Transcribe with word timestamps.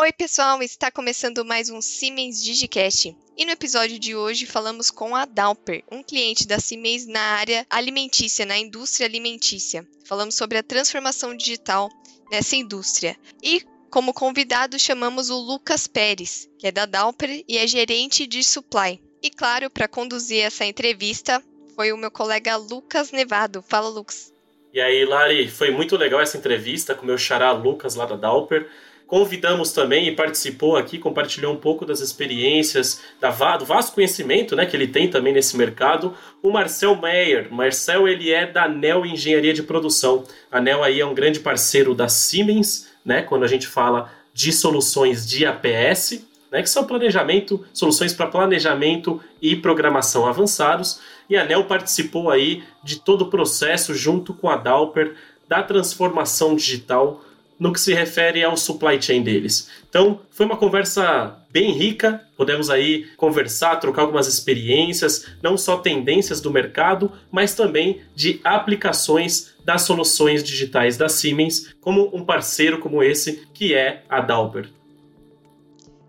Oi, 0.00 0.12
pessoal! 0.12 0.62
Está 0.62 0.92
começando 0.92 1.44
mais 1.44 1.68
um 1.70 1.82
Siemens 1.82 2.40
Digicast. 2.40 3.16
E 3.36 3.44
no 3.44 3.50
episódio 3.50 3.98
de 3.98 4.14
hoje 4.14 4.46
falamos 4.46 4.92
com 4.92 5.16
a 5.16 5.24
Dalper, 5.24 5.82
um 5.90 6.04
cliente 6.04 6.46
da 6.46 6.60
Siemens 6.60 7.04
na 7.04 7.20
área 7.20 7.66
alimentícia, 7.68 8.46
na 8.46 8.56
indústria 8.56 9.08
alimentícia. 9.08 9.84
Falamos 10.04 10.36
sobre 10.36 10.56
a 10.56 10.62
transformação 10.62 11.36
digital 11.36 11.90
nessa 12.30 12.54
indústria. 12.54 13.16
E 13.42 13.60
como 13.90 14.14
convidado 14.14 14.78
chamamos 14.78 15.30
o 15.30 15.36
Lucas 15.36 15.88
Pérez, 15.88 16.48
que 16.56 16.68
é 16.68 16.70
da 16.70 16.86
Dalper 16.86 17.42
e 17.48 17.58
é 17.58 17.66
gerente 17.66 18.24
de 18.24 18.44
supply. 18.44 19.02
E 19.20 19.28
claro, 19.30 19.68
para 19.68 19.88
conduzir 19.88 20.44
essa 20.44 20.64
entrevista 20.64 21.42
foi 21.74 21.92
o 21.92 21.98
meu 21.98 22.12
colega 22.12 22.54
Lucas 22.54 23.10
Nevado. 23.10 23.64
Fala, 23.66 23.88
Lucas. 23.88 24.32
E 24.72 24.80
aí, 24.80 25.04
Lari, 25.04 25.48
foi 25.48 25.72
muito 25.72 25.96
legal 25.96 26.20
essa 26.20 26.36
entrevista 26.36 26.94
com 26.94 27.02
o 27.02 27.06
meu 27.06 27.18
xará 27.18 27.50
Lucas 27.50 27.96
lá 27.96 28.06
da 28.06 28.14
Dalper. 28.14 28.70
Convidamos 29.08 29.72
também 29.72 30.06
e 30.06 30.14
participou 30.14 30.76
aqui, 30.76 30.98
compartilhou 30.98 31.54
um 31.54 31.56
pouco 31.56 31.86
das 31.86 32.00
experiências, 32.00 33.00
da, 33.18 33.30
do 33.56 33.64
vasto 33.64 33.94
conhecimento 33.94 34.54
né, 34.54 34.66
que 34.66 34.76
ele 34.76 34.86
tem 34.86 35.08
também 35.08 35.32
nesse 35.32 35.56
mercado, 35.56 36.14
o 36.42 36.50
Marcel 36.50 36.94
Meyer. 36.94 37.48
Marcel 37.50 38.06
ele 38.06 38.30
é 38.30 38.46
da 38.46 38.68
NEL 38.68 39.06
Engenharia 39.06 39.54
de 39.54 39.62
Produção. 39.62 40.24
A 40.52 40.60
NEL 40.60 40.84
aí 40.84 41.00
é 41.00 41.06
um 41.06 41.14
grande 41.14 41.40
parceiro 41.40 41.94
da 41.94 42.06
Siemens, 42.06 42.90
né, 43.02 43.22
quando 43.22 43.44
a 43.44 43.48
gente 43.48 43.66
fala 43.66 44.12
de 44.34 44.52
soluções 44.52 45.26
de 45.26 45.46
APS, 45.46 46.22
né, 46.52 46.60
que 46.60 46.68
são 46.68 46.84
planejamento, 46.84 47.64
soluções 47.72 48.12
para 48.12 48.26
planejamento 48.26 49.22
e 49.40 49.56
programação 49.56 50.26
avançados. 50.26 51.00
E 51.30 51.36
a 51.38 51.46
NEL 51.46 51.64
participou 51.64 52.30
aí 52.30 52.62
de 52.84 53.00
todo 53.00 53.22
o 53.22 53.30
processo 53.30 53.94
junto 53.94 54.34
com 54.34 54.50
a 54.50 54.56
Dalper 54.56 55.14
da 55.48 55.62
transformação 55.62 56.54
digital 56.54 57.24
no 57.58 57.72
que 57.72 57.80
se 57.80 57.92
refere 57.92 58.42
ao 58.44 58.56
supply 58.56 59.00
chain 59.00 59.22
deles. 59.22 59.68
Então, 59.88 60.20
foi 60.30 60.46
uma 60.46 60.56
conversa 60.56 61.36
bem 61.50 61.72
rica, 61.72 62.24
podemos 62.36 62.70
aí 62.70 63.06
conversar, 63.16 63.76
trocar 63.76 64.02
algumas 64.02 64.28
experiências, 64.28 65.26
não 65.42 65.56
só 65.56 65.78
tendências 65.78 66.40
do 66.40 66.50
mercado, 66.50 67.12
mas 67.30 67.54
também 67.54 68.02
de 68.14 68.40
aplicações 68.44 69.54
das 69.64 69.82
soluções 69.82 70.44
digitais 70.44 70.96
da 70.96 71.08
Siemens, 71.08 71.74
como 71.80 72.14
um 72.14 72.24
parceiro 72.24 72.78
como 72.78 73.02
esse, 73.02 73.48
que 73.52 73.74
é 73.74 74.04
a 74.08 74.20
Dauber. 74.20 74.70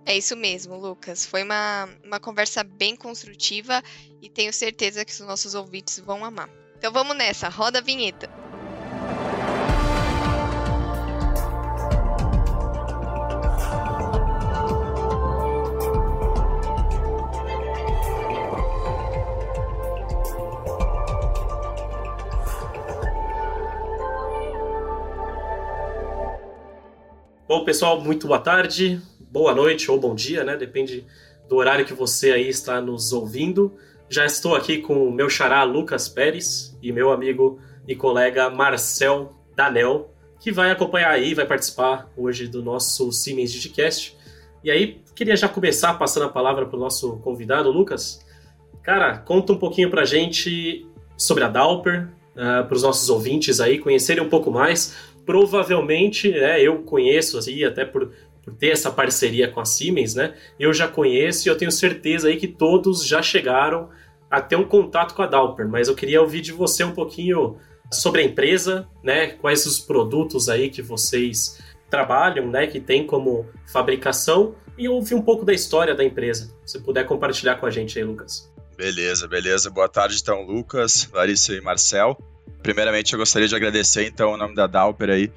É 0.05 0.17
isso 0.17 0.35
mesmo, 0.35 0.75
Lucas. 0.75 1.25
Foi 1.25 1.43
uma, 1.43 1.87
uma 2.03 2.19
conversa 2.19 2.63
bem 2.63 2.95
construtiva 2.95 3.83
e 4.21 4.29
tenho 4.29 4.51
certeza 4.51 5.05
que 5.05 5.11
os 5.11 5.19
nossos 5.19 5.53
ouvintes 5.53 5.99
vão 5.99 6.25
amar. 6.25 6.49
Então 6.77 6.91
vamos 6.91 7.15
nessa, 7.15 7.47
roda 7.47 7.79
a 7.79 7.81
vinheta. 7.81 8.29
Bom, 27.49 27.63
pessoal, 27.63 27.99
muito 27.99 28.27
boa 28.27 28.37
tarde, 28.37 29.01
boa 29.19 29.55
noite 29.55 29.89
ou 29.89 29.99
bom 29.99 30.13
dia, 30.13 30.43
né? 30.43 30.55
Depende 30.55 31.03
do 31.47 31.55
horário 31.55 31.83
que 31.83 31.95
você 31.95 32.31
aí 32.31 32.47
está 32.47 32.79
nos 32.79 33.11
ouvindo. 33.11 33.75
Já 34.07 34.23
estou 34.23 34.55
aqui 34.55 34.77
com 34.77 35.07
o 35.07 35.11
meu 35.11 35.27
xará 35.31 35.63
Lucas 35.63 36.07
Pérez 36.07 36.77
e 36.79 36.91
meu 36.91 37.11
amigo 37.11 37.59
e 37.87 37.95
colega 37.95 38.51
Marcel 38.51 39.33
Danel, 39.55 40.13
que 40.39 40.51
vai 40.51 40.69
acompanhar 40.69 41.09
aí, 41.09 41.33
vai 41.33 41.47
participar 41.47 42.07
hoje 42.15 42.47
do 42.47 42.61
nosso 42.61 43.11
Siemens 43.11 43.51
Digicast. 43.51 44.15
E 44.63 44.69
aí, 44.69 45.01
queria 45.15 45.35
já 45.35 45.49
começar 45.49 45.95
passando 45.95 46.27
a 46.27 46.29
palavra 46.29 46.67
para 46.67 46.77
o 46.77 46.79
nosso 46.79 47.17
convidado, 47.17 47.71
Lucas. 47.71 48.23
Cara, 48.83 49.17
conta 49.17 49.53
um 49.53 49.57
pouquinho 49.57 49.89
para 49.89 50.03
a 50.03 50.05
gente 50.05 50.87
sobre 51.17 51.43
a 51.43 51.47
Dalper, 51.47 52.09
uh, 52.35 52.67
para 52.67 52.75
os 52.75 52.83
nossos 52.83 53.09
ouvintes 53.09 53.59
aí 53.59 53.79
conhecerem 53.79 54.23
um 54.23 54.29
pouco 54.29 54.51
mais 54.51 54.95
provavelmente, 55.29 56.31
né, 56.31 56.59
eu 56.59 56.81
conheço, 56.81 57.37
assim, 57.37 57.63
até 57.63 57.85
por, 57.85 58.11
por 58.43 58.51
ter 58.55 58.69
essa 58.69 58.89
parceria 58.89 59.47
com 59.47 59.59
a 59.59 59.65
Siemens, 59.65 60.15
né, 60.15 60.33
eu 60.59 60.73
já 60.73 60.87
conheço 60.87 61.47
e 61.47 61.49
eu 61.51 61.55
tenho 61.55 61.71
certeza 61.71 62.29
aí 62.29 62.35
que 62.35 62.47
todos 62.47 63.05
já 63.05 63.21
chegaram 63.21 63.91
a 64.27 64.41
ter 64.41 64.55
um 64.55 64.63
contato 64.63 65.13
com 65.13 65.21
a 65.21 65.27
Dalper, 65.27 65.69
mas 65.69 65.87
eu 65.87 65.93
queria 65.93 66.19
ouvir 66.19 66.41
de 66.41 66.51
você 66.51 66.83
um 66.83 66.93
pouquinho 66.93 67.57
sobre 67.91 68.21
a 68.21 68.25
empresa, 68.25 68.89
né, 69.03 69.27
quais 69.27 69.67
os 69.67 69.79
produtos 69.79 70.49
aí 70.49 70.67
que 70.67 70.81
vocês 70.81 71.59
trabalham, 71.91 72.49
né, 72.49 72.65
que 72.65 72.79
tem 72.79 73.05
como 73.05 73.45
fabricação 73.71 74.55
e 74.79 74.89
ouvir 74.89 75.13
um 75.13 75.21
pouco 75.21 75.45
da 75.45 75.53
história 75.53 75.93
da 75.93 76.03
empresa. 76.03 76.51
Se 76.65 76.79
puder 76.79 77.05
compartilhar 77.05 77.57
com 77.57 77.67
a 77.67 77.69
gente 77.69 77.99
aí, 77.99 78.03
Lucas. 78.03 78.51
Beleza, 78.75 79.27
beleza. 79.27 79.69
Boa 79.69 79.89
tarde, 79.89 80.17
então, 80.19 80.41
Lucas, 80.41 81.07
Larissa 81.13 81.53
e 81.53 81.61
Marcel. 81.61 82.17
Primeiramente, 82.61 83.13
eu 83.13 83.19
gostaria 83.19 83.47
de 83.47 83.55
agradecer, 83.55 84.05
então, 84.05 84.33
o 84.33 84.37
nome 84.37 84.55
da 84.55 84.67
Dalper 84.67 85.09
aí, 85.09 85.31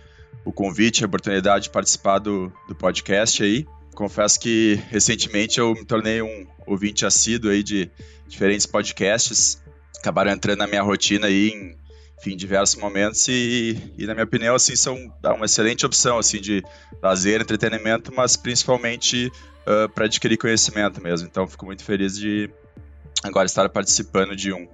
o 0.44 0.52
convite, 0.52 1.04
a 1.04 1.06
oportunidade 1.06 1.64
de 1.64 1.70
participar 1.70 2.18
do, 2.18 2.52
do 2.68 2.74
podcast 2.74 3.42
aí. 3.42 3.66
Confesso 3.94 4.40
que 4.40 4.80
recentemente 4.90 5.60
eu 5.60 5.74
me 5.74 5.84
tornei 5.84 6.22
um 6.22 6.46
ouvinte 6.66 7.04
assíduo 7.04 7.50
aí 7.50 7.62
de 7.62 7.90
diferentes 8.26 8.66
podcasts, 8.66 9.62
acabaram 9.98 10.32
entrando 10.32 10.58
na 10.58 10.66
minha 10.66 10.82
rotina 10.82 11.26
aí 11.26 11.50
em 11.50 11.82
enfim, 12.22 12.36
diversos 12.36 12.76
momentos 12.76 13.26
e, 13.26 13.76
e, 13.98 14.06
na 14.06 14.14
minha 14.14 14.24
opinião, 14.24 14.54
assim, 14.54 14.76
são 14.76 14.96
uma 15.24 15.44
excelente 15.44 15.84
opção, 15.84 16.18
assim, 16.18 16.40
de 16.40 16.62
lazer, 17.02 17.40
entretenimento, 17.40 18.14
mas 18.14 18.36
principalmente 18.36 19.26
uh, 19.66 19.88
para 19.88 20.04
adquirir 20.04 20.36
conhecimento 20.36 21.02
mesmo. 21.02 21.26
Então, 21.26 21.48
fico 21.48 21.66
muito 21.66 21.82
feliz 21.82 22.16
de 22.16 22.48
agora 23.24 23.46
estar 23.46 23.68
participando 23.68 24.36
de 24.36 24.52
um. 24.52 24.68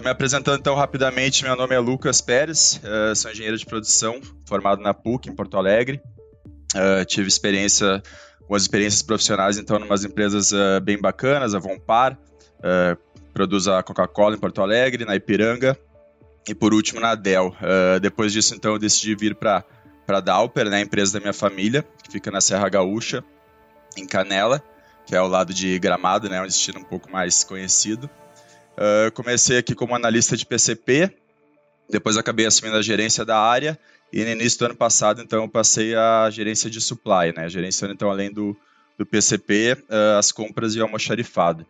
Me 0.00 0.10
apresentando 0.10 0.58
então 0.58 0.74
rapidamente, 0.74 1.44
meu 1.44 1.56
nome 1.56 1.74
é 1.74 1.78
Lucas 1.78 2.20
Pérez, 2.20 2.80
uh, 2.84 3.14
sou 3.14 3.30
engenheiro 3.30 3.56
de 3.56 3.66
produção, 3.66 4.20
formado 4.46 4.82
na 4.82 4.94
PUC 4.94 5.28
em 5.28 5.34
Porto 5.34 5.56
Alegre. 5.56 6.00
Uh, 6.74 7.04
tive 7.04 7.28
experiência, 7.28 8.02
algumas 8.40 8.62
experiências 8.62 9.02
profissionais 9.02 9.58
então 9.58 9.78
em 9.78 9.82
umas 9.82 10.04
empresas 10.04 10.52
uh, 10.52 10.80
bem 10.82 10.98
bacanas, 11.00 11.54
a 11.54 11.58
Vompar, 11.58 12.18
produz 13.32 13.68
a 13.68 13.82
Coca-Cola 13.82 14.34
em 14.34 14.38
Porto 14.38 14.60
Alegre, 14.62 15.04
na 15.04 15.14
Ipiranga, 15.14 15.78
e 16.48 16.54
por 16.54 16.74
último 16.74 17.00
na 17.00 17.14
Dell. 17.14 17.54
depois 18.00 18.32
disso 18.32 18.54
então 18.54 18.72
eu 18.72 18.78
decidi 18.78 19.14
vir 19.14 19.36
para 19.36 19.64
para 20.08 20.20
Dalper, 20.20 20.70
né, 20.70 20.78
a 20.78 20.80
empresa 20.80 21.12
da 21.12 21.20
minha 21.20 21.34
família, 21.34 21.86
que 22.02 22.10
fica 22.10 22.30
na 22.30 22.40
Serra 22.40 22.66
Gaúcha, 22.70 23.22
em 23.94 24.06
Canela, 24.06 24.62
que 25.04 25.14
é 25.14 25.18
ao 25.18 25.28
lado 25.28 25.52
de 25.52 25.78
Gramado, 25.78 26.30
né, 26.30 26.40
um 26.40 26.46
destino 26.46 26.80
um 26.80 26.84
pouco 26.84 27.12
mais 27.12 27.44
conhecido. 27.44 28.08
Uh, 28.78 29.10
comecei 29.12 29.58
aqui 29.58 29.74
como 29.74 29.92
analista 29.92 30.36
de 30.36 30.46
PCP, 30.46 31.12
depois 31.90 32.16
acabei 32.16 32.46
assumindo 32.46 32.76
a 32.76 32.82
gerência 32.82 33.24
da 33.24 33.36
área 33.36 33.76
e 34.12 34.24
no 34.24 34.30
início 34.30 34.58
do 34.60 34.66
ano 34.66 34.76
passado, 34.76 35.20
então, 35.20 35.42
eu 35.42 35.48
passei 35.48 35.94
a 35.94 36.30
gerência 36.30 36.70
de 36.70 36.80
supply, 36.80 37.32
né? 37.36 37.48
Gerenciando, 37.48 37.92
então, 37.92 38.10
além 38.10 38.32
do, 38.32 38.56
do 38.96 39.04
PCP, 39.04 39.72
uh, 39.72 39.84
ah, 39.90 40.18
as 40.18 40.32
compras 40.32 40.74
e 40.74 40.80
o 40.80 40.82
almoxarifado. 40.82 41.66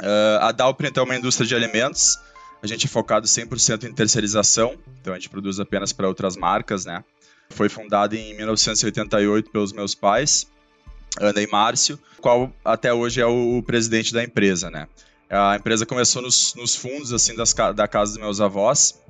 Uh, 0.00 0.38
a 0.40 0.50
Dalpre, 0.50 0.88
então, 0.88 1.04
é 1.04 1.06
uma 1.06 1.16
indústria 1.16 1.46
de 1.46 1.54
alimentos. 1.54 2.18
A 2.62 2.66
gente 2.66 2.86
é 2.86 2.88
focado 2.88 3.26
100% 3.26 3.84
em 3.84 3.92
terceirização, 3.92 4.76
então 5.00 5.12
a 5.12 5.16
gente 5.16 5.28
produz 5.28 5.60
apenas 5.60 5.92
para 5.92 6.08
outras 6.08 6.36
marcas, 6.36 6.84
né? 6.84 7.04
Foi 7.50 7.68
fundada 7.68 8.16
em 8.16 8.34
1988 8.34 9.50
pelos 9.50 9.72
meus 9.72 9.94
pais, 9.94 10.48
Ana 11.20 11.42
e 11.42 11.46
Márcio, 11.46 11.98
qual 12.20 12.52
até 12.64 12.92
hoje 12.92 13.20
é 13.20 13.26
o 13.26 13.62
presidente 13.62 14.12
da 14.14 14.24
empresa, 14.24 14.70
né? 14.70 14.88
A 15.34 15.56
empresa 15.56 15.86
começou 15.86 16.20
nos, 16.20 16.54
nos 16.54 16.76
fundos 16.76 17.10
assim 17.10 17.34
das, 17.34 17.54
da 17.74 17.88
casa 17.88 18.12
dos 18.12 18.20
meus 18.20 18.38
avós, 18.38 19.00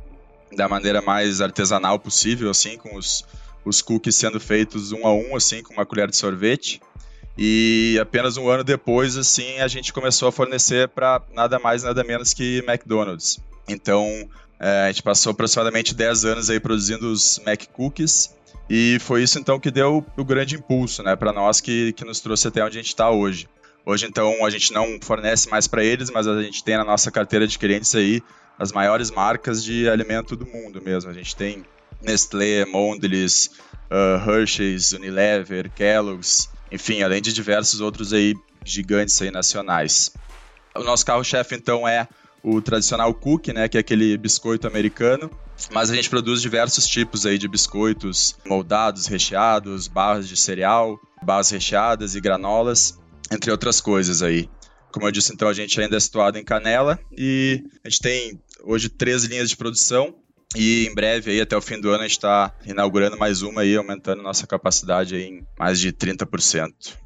da 0.56 0.68
maneira 0.68 1.02
mais 1.02 1.40
artesanal 1.40 1.98
possível, 1.98 2.48
assim, 2.48 2.78
com 2.78 2.96
os, 2.96 3.24
os 3.64 3.82
cookies 3.82 4.14
sendo 4.14 4.38
feitos 4.38 4.92
um 4.92 5.04
a 5.04 5.12
um, 5.12 5.34
assim, 5.34 5.64
com 5.64 5.74
uma 5.74 5.84
colher 5.84 6.08
de 6.08 6.16
sorvete. 6.16 6.80
E 7.36 7.98
apenas 8.00 8.36
um 8.36 8.48
ano 8.48 8.62
depois, 8.62 9.16
assim, 9.16 9.58
a 9.58 9.66
gente 9.66 9.92
começou 9.92 10.28
a 10.28 10.32
fornecer 10.32 10.88
para 10.90 11.20
nada 11.32 11.58
mais, 11.58 11.82
nada 11.82 12.04
menos 12.04 12.32
que 12.32 12.62
McDonald's. 12.68 13.40
Então, 13.66 14.06
é, 14.60 14.84
a 14.84 14.88
gente 14.92 15.02
passou 15.02 15.32
aproximadamente 15.32 15.92
10 15.92 16.24
anos 16.24 16.50
aí 16.50 16.60
produzindo 16.60 17.10
os 17.10 17.40
Mac 17.44 17.64
Cookies. 17.72 18.32
E 18.70 18.98
foi 19.00 19.24
isso, 19.24 19.40
então, 19.40 19.58
que 19.58 19.72
deu 19.72 20.06
o 20.16 20.24
grande 20.24 20.54
impulso, 20.54 21.02
né, 21.02 21.16
para 21.16 21.32
nós, 21.32 21.60
que, 21.60 21.92
que 21.94 22.04
nos 22.04 22.20
trouxe 22.20 22.46
até 22.46 22.62
onde 22.64 22.78
a 22.78 22.80
gente 22.80 22.90
está 22.90 23.10
hoje. 23.10 23.48
Hoje, 23.84 24.06
então, 24.06 24.44
a 24.44 24.50
gente 24.50 24.72
não 24.72 24.98
fornece 25.00 25.48
mais 25.50 25.66
para 25.66 25.82
eles, 25.82 26.10
mas 26.10 26.26
a 26.28 26.40
gente 26.42 26.62
tem 26.62 26.76
na 26.76 26.84
nossa 26.84 27.10
carteira 27.10 27.46
de 27.46 27.58
clientes 27.58 27.94
aí 27.94 28.22
as 28.58 28.70
maiores 28.70 29.10
marcas 29.10 29.62
de 29.64 29.88
alimento 29.88 30.36
do 30.36 30.46
mundo 30.46 30.80
mesmo. 30.80 31.10
A 31.10 31.14
gente 31.14 31.34
tem 31.34 31.64
Nestlé, 32.00 32.64
Mondelez, 32.64 33.50
uh, 33.90 34.30
Hershey's, 34.30 34.92
Unilever, 34.92 35.70
Kellogg's, 35.70 36.48
enfim, 36.70 37.02
além 37.02 37.20
de 37.20 37.32
diversos 37.32 37.80
outros 37.80 38.12
aí 38.12 38.34
gigantes 38.64 39.20
aí 39.20 39.30
nacionais. 39.30 40.12
O 40.74 40.84
nosso 40.84 41.04
carro-chefe, 41.04 41.54
então, 41.56 41.86
é 41.86 42.06
o 42.42 42.60
tradicional 42.60 43.12
cookie, 43.14 43.52
né, 43.52 43.68
que 43.68 43.76
é 43.76 43.80
aquele 43.80 44.16
biscoito 44.16 44.66
americano, 44.66 45.30
mas 45.70 45.90
a 45.90 45.94
gente 45.94 46.08
produz 46.10 46.40
diversos 46.40 46.86
tipos 46.86 47.24
aí 47.26 47.38
de 47.38 47.46
biscoitos 47.46 48.36
moldados, 48.46 49.06
recheados, 49.06 49.86
barras 49.86 50.28
de 50.28 50.36
cereal, 50.36 50.98
barras 51.22 51.50
recheadas 51.50 52.14
e 52.14 52.20
granolas, 52.20 52.98
entre 53.32 53.50
outras 53.50 53.80
coisas 53.80 54.22
aí. 54.22 54.48
Como 54.92 55.06
eu 55.06 55.10
disse, 55.10 55.32
então 55.32 55.48
a 55.48 55.54
gente 55.54 55.80
ainda 55.80 55.96
é 55.96 56.00
situado 56.00 56.38
em 56.38 56.44
Canela 56.44 56.98
e 57.16 57.64
a 57.84 57.88
gente 57.88 58.02
tem 58.02 58.40
hoje 58.62 58.88
três 58.88 59.24
linhas 59.24 59.48
de 59.48 59.56
produção 59.56 60.14
e 60.54 60.86
em 60.86 60.94
breve, 60.94 61.30
aí, 61.30 61.40
até 61.40 61.56
o 61.56 61.62
fim 61.62 61.80
do 61.80 61.88
ano, 61.88 62.00
a 62.00 62.02
gente 62.02 62.18
está 62.18 62.54
inaugurando 62.66 63.16
mais 63.16 63.40
uma 63.40 63.62
aí, 63.62 63.74
aumentando 63.74 64.22
nossa 64.22 64.46
capacidade 64.46 65.16
em 65.16 65.46
mais 65.58 65.80
de 65.80 65.92
30%. 65.92 66.98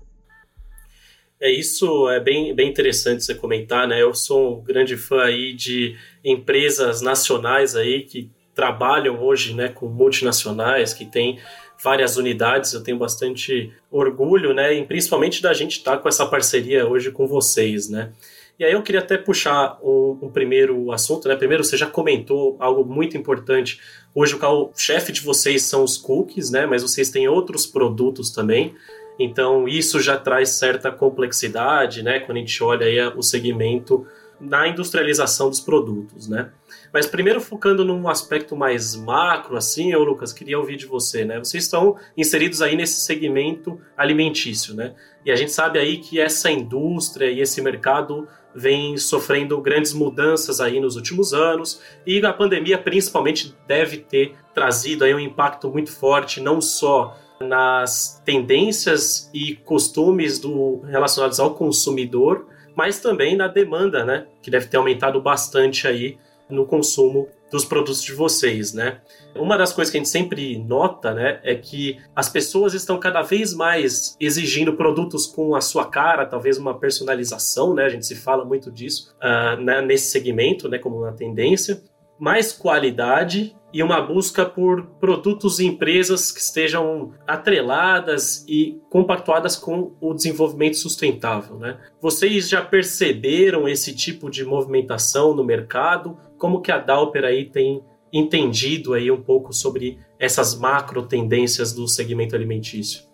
É 1.41 1.51
isso, 1.51 2.09
é 2.09 2.19
bem, 2.19 2.55
bem 2.55 2.69
interessante 2.69 3.23
você 3.23 3.35
comentar, 3.35 3.87
né? 3.87 4.03
Eu 4.03 4.15
sou 4.15 4.59
um 4.59 4.65
grande 4.65 4.97
fã 4.97 5.23
aí 5.23 5.53
de 5.53 5.97
empresas 6.25 7.03
nacionais 7.03 7.77
aí 7.77 8.03
que 8.03 8.31
trabalham 8.55 9.23
hoje, 9.23 9.55
né, 9.55 9.69
com 9.69 9.87
multinacionais, 9.87 10.95
que 10.95 11.05
têm 11.05 11.39
várias 11.83 12.17
unidades. 12.17 12.73
Eu 12.73 12.83
tenho 12.83 12.99
bastante 12.99 13.73
orgulho, 13.91 14.55
né, 14.55 14.75
e 14.75 14.85
principalmente 14.85 15.43
da 15.43 15.53
gente 15.53 15.79
estar 15.79 15.93
tá 15.93 15.99
com 15.99 16.09
essa 16.09 16.27
parceria 16.27 16.87
hoje 16.87 17.11
com 17.11 17.27
vocês, 17.27 17.89
né? 17.89 18.13
E 18.59 18.65
aí 18.65 18.73
eu 18.73 18.83
queria 18.83 19.01
até 19.01 19.19
puxar 19.19 19.79
um, 19.83 20.31
primeiro 20.33 20.91
assunto, 20.91 21.29
né? 21.29 21.37
Primeiro, 21.37 21.63
você 21.63 21.77
já 21.77 21.87
comentou 21.87 22.57
algo 22.59 22.85
muito 22.85 23.17
importante. 23.17 23.79
Hoje 24.15 24.35
o 24.35 24.71
chefe 24.75 25.13
de 25.13 25.21
vocês 25.21 25.63
são 25.63 25.85
os 25.85 25.99
cookies, 25.99 26.51
né? 26.51 26.65
Mas 26.65 26.83
vocês 26.83 27.11
têm 27.11 27.29
outros 27.29 27.67
produtos 27.67 28.31
também. 28.31 28.75
Então 29.19 29.69
isso 29.69 30.01
já 30.01 30.17
traz 30.17 30.51
certa 30.51 30.91
complexidade, 30.91 32.03
né? 32.03 32.21
Quando 32.21 32.39
a 32.39 32.41
gente 32.41 32.63
olha 32.63 32.87
aí 32.87 32.99
o 33.15 33.23
segmento 33.23 34.07
na 34.41 34.69
industrialização 34.69 35.51
dos 35.51 35.61
produtos, 35.61 36.27
né? 36.27 36.51
Mas 36.93 37.07
primeiro 37.07 37.41
focando 37.41 37.85
num 37.85 38.09
aspecto 38.09 38.57
mais 38.57 38.95
macro, 38.95 39.57
assim, 39.57 39.93
eu, 39.93 40.03
Lucas, 40.03 40.33
queria 40.33 40.59
ouvir 40.59 40.77
de 40.77 40.87
você, 40.87 41.25
né? 41.25 41.39
Vocês 41.39 41.65
estão 41.65 41.97
inseridos 42.17 42.63
aí 42.63 42.77
nesse 42.77 43.01
segmento 43.01 43.81
alimentício, 43.97 44.75
né? 44.75 44.95
E 45.25 45.31
a 45.31 45.37
gente 45.37 45.53
sabe 45.53 45.79
aí 45.79 45.99
que 45.99 46.21
essa 46.21 46.51
indústria 46.51 47.31
e 47.31 47.41
esse 47.41 47.61
mercado 47.61 48.29
vem 48.55 48.97
sofrendo 48.97 49.61
grandes 49.61 49.93
mudanças 49.93 50.61
aí 50.61 50.81
nos 50.81 50.97
últimos 50.97 51.35
anos 51.35 51.83
e 52.07 52.25
a 52.25 52.33
pandemia 52.33 52.79
principalmente 52.79 53.55
deve 53.67 53.99
ter 53.99 54.35
trazido 54.55 55.05
aí 55.05 55.15
um 55.15 55.21
impacto 55.21 55.69
muito 55.71 55.93
forte 55.93 56.41
não 56.41 56.59
só 56.59 57.19
nas 57.39 58.23
tendências 58.25 59.31
e 59.35 59.57
costumes 59.57 60.39
do 60.39 60.81
relacionados 60.87 61.39
ao 61.39 61.55
consumidor, 61.55 62.47
mas 62.75 62.99
também 62.99 63.37
na 63.37 63.47
demanda, 63.47 64.05
né, 64.05 64.27
que 64.43 64.51
deve 64.51 64.67
ter 64.69 64.79
aumentado 64.79 65.21
bastante 65.21 65.87
aí 65.87 66.19
no 66.49 66.67
consumo 66.67 67.29
dos 67.51 67.65
produtos 67.65 68.03
de 68.03 68.13
vocês, 68.13 68.73
né? 68.73 69.01
Uma 69.35 69.57
das 69.57 69.73
coisas 69.73 69.91
que 69.91 69.99
a 69.99 70.01
gente 70.01 70.09
sempre 70.09 70.59
nota, 70.59 71.15
né, 71.15 71.41
é 71.43 71.55
que 71.55 71.99
as 72.15 72.29
pessoas 72.29 72.75
estão 72.75 72.99
cada 72.99 73.23
vez 73.23 73.55
mais 73.55 74.17
exigindo 74.19 74.75
produtos 74.75 75.27
com 75.27 75.55
a 75.55 75.61
sua 75.61 75.87
cara, 75.87 76.27
talvez 76.27 76.59
uma 76.59 76.79
personalização, 76.79 77.75
né? 77.75 77.85
A 77.85 77.89
gente 77.89 78.07
se 78.07 78.17
fala 78.17 78.45
muito 78.45 78.71
disso 78.71 79.15
uh, 79.23 79.61
né, 79.61 79.81
nesse 79.81 80.11
segmento, 80.11 80.69
né, 80.69 80.79
como 80.79 80.99
uma 80.99 81.13
tendência. 81.13 81.83
Mais 82.19 82.51
qualidade 82.51 83.55
e 83.77 83.83
uma 83.83 84.01
busca 84.01 84.47
por 84.47 84.87
produtos 84.99 85.59
e 85.59 85.67
empresas 85.67 86.33
que 86.33 86.41
estejam 86.41 87.13
atreladas 87.27 88.43
e 88.49 88.81
compactuadas 88.89 89.55
com 89.55 89.93
o 90.01 90.15
desenvolvimento 90.15 90.79
sustentável. 90.79 91.59
Né? 91.59 91.79
Vocês 92.01 92.49
já 92.49 92.63
perceberam 92.63 93.69
esse 93.69 93.95
tipo 93.95 94.31
de 94.31 94.47
movimentação 94.47 95.35
no 95.35 95.45
mercado? 95.45 96.17
Como 96.39 96.61
que 96.61 96.71
a 96.71 96.79
Dalper 96.79 97.25
aí 97.25 97.45
tem 97.45 97.83
entendido 98.13 98.95
aí 98.95 99.11
um 99.11 99.23
pouco 99.23 99.53
sobre 99.53 99.99
essas 100.19 100.55
macro 100.55 101.07
tendências 101.07 101.73
do 101.73 101.87
segmento 101.87 102.35
alimentício? 102.35 103.07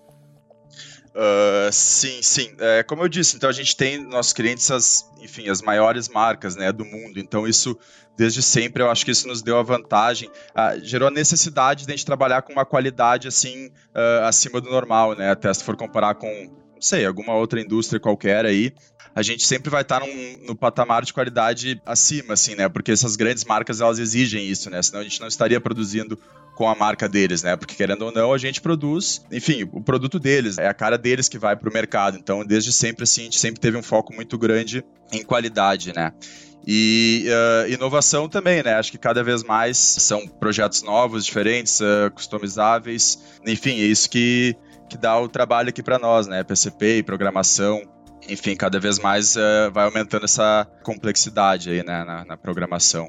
Uh, 1.15 1.71
sim, 1.71 2.23
sim. 2.23 2.55
É, 2.59 2.83
como 2.83 3.03
eu 3.03 3.09
disse, 3.09 3.37
então 3.37 3.51
a 3.51 3.53
gente 3.53 3.77
tem 3.77 4.03
nossos 4.03 4.33
clientes 4.33 4.71
as, 4.71 5.11
enfim, 5.21 5.49
as 5.49 5.61
maiores 5.61 6.09
marcas, 6.09 6.57
né, 6.57 6.73
do 6.73 6.85
mundo. 6.85 7.19
Então 7.19 7.47
isso, 7.47 7.79
desde 8.17 8.43
sempre, 8.43 8.83
eu 8.83 8.91
acho 8.91 9.05
que 9.05 9.11
isso 9.11 9.29
nos 9.29 9.43
deu 9.43 9.59
a 9.59 9.63
vantagem, 9.63 10.29
uh, 10.29 10.83
gerou 10.83 11.09
a 11.09 11.11
necessidade 11.11 11.85
de 11.85 11.93
a 11.93 11.97
gente 11.97 12.07
trabalhar 12.07 12.43
com 12.43 12.53
uma 12.53 12.65
qualidade 12.65 13.29
assim 13.29 13.67
uh, 13.67 14.25
acima 14.25 14.61
do 14.61 14.71
normal, 14.71 15.15
né? 15.15 15.31
Até 15.31 15.53
se 15.53 15.63
for 15.63 15.77
comparar 15.77 16.15
com, 16.15 16.27
não 16.75 16.81
sei, 16.81 17.05
alguma 17.05 17.35
outra 17.35 17.61
indústria 17.61 18.01
qualquer 18.01 18.47
aí, 18.47 18.73
a 19.15 19.23
gente 19.23 19.47
sempre 19.47 19.71
vai 19.71 19.83
estar 19.83 20.01
num, 20.01 20.47
no 20.47 20.57
patamar 20.57 21.05
de 21.05 21.13
qualidade 21.13 21.81
acima, 21.85 22.35
assim, 22.35 22.55
né? 22.55 22.69
Porque 22.69 22.93
essas 22.93 23.17
grandes 23.17 23.45
marcas 23.45 23.81
elas 23.81 23.99
exigem 23.99 24.47
isso, 24.47 24.71
né? 24.71 24.81
Senão 24.83 25.01
a 25.01 25.05
gente 25.05 25.21
não 25.21 25.29
estaria 25.29 25.61
produzindo 25.61 26.19
com 26.55 26.69
a 26.69 26.75
marca 26.75 27.09
deles, 27.09 27.43
né? 27.43 27.57
Porque 27.57 27.75
querendo 27.75 28.03
ou 28.03 28.13
não, 28.13 28.33
a 28.33 28.39
gente 28.39 28.61
produz, 28.61 29.25
enfim, 29.31 29.69
o 29.73 29.83
produto 29.83 30.19
deles, 30.19 30.59
é 30.59 30.69
a 30.69 30.75
cara 30.75 30.97
deles 30.97 31.29
que 31.29 31.39
vai 31.39 31.57
para 31.57 31.69
o 31.69 31.73
mercado. 31.73 32.17
Então, 32.19 32.45
desde 32.45 32.73
sempre, 32.73 33.05
assim, 33.05 33.23
a 33.23 33.25
gente 33.25 33.39
sempre 33.39 33.61
teve 33.61 33.77
um 33.77 33.83
foco 33.83 34.15
muito 34.15 34.39
grande 34.39 34.85
em 35.13 35.23
qualidade, 35.23 35.93
né? 35.95 36.13
E 36.67 37.27
uh, 37.27 37.73
inovação 37.73 38.29
também, 38.29 38.63
né? 38.63 38.75
Acho 38.75 38.93
que 38.93 38.99
cada 38.99 39.23
vez 39.23 39.43
mais 39.43 39.77
são 39.77 40.27
projetos 40.27 40.83
novos, 40.83 41.27
diferentes, 41.27 41.81
uh, 41.81 42.11
customizáveis. 42.15 43.19
Enfim, 43.45 43.81
é 43.81 43.85
isso 43.85 44.09
que, 44.09 44.55
que 44.89 44.97
dá 44.97 45.19
o 45.19 45.29
trabalho 45.29 45.71
aqui 45.71 45.83
para 45.83 45.99
nós, 45.99 46.27
né? 46.27 46.45
PCP 46.45 46.99
e 46.99 47.03
programação. 47.03 47.83
Enfim, 48.29 48.55
cada 48.57 48.79
vez 48.79 48.99
mais 48.99 49.37
uh, 49.37 49.71
vai 49.73 49.85
aumentando 49.85 50.25
essa 50.25 50.67
complexidade 50.83 51.71
aí 51.71 51.85
né? 51.85 52.05
na, 52.05 52.25
na 52.25 52.37
programação. 52.37 53.09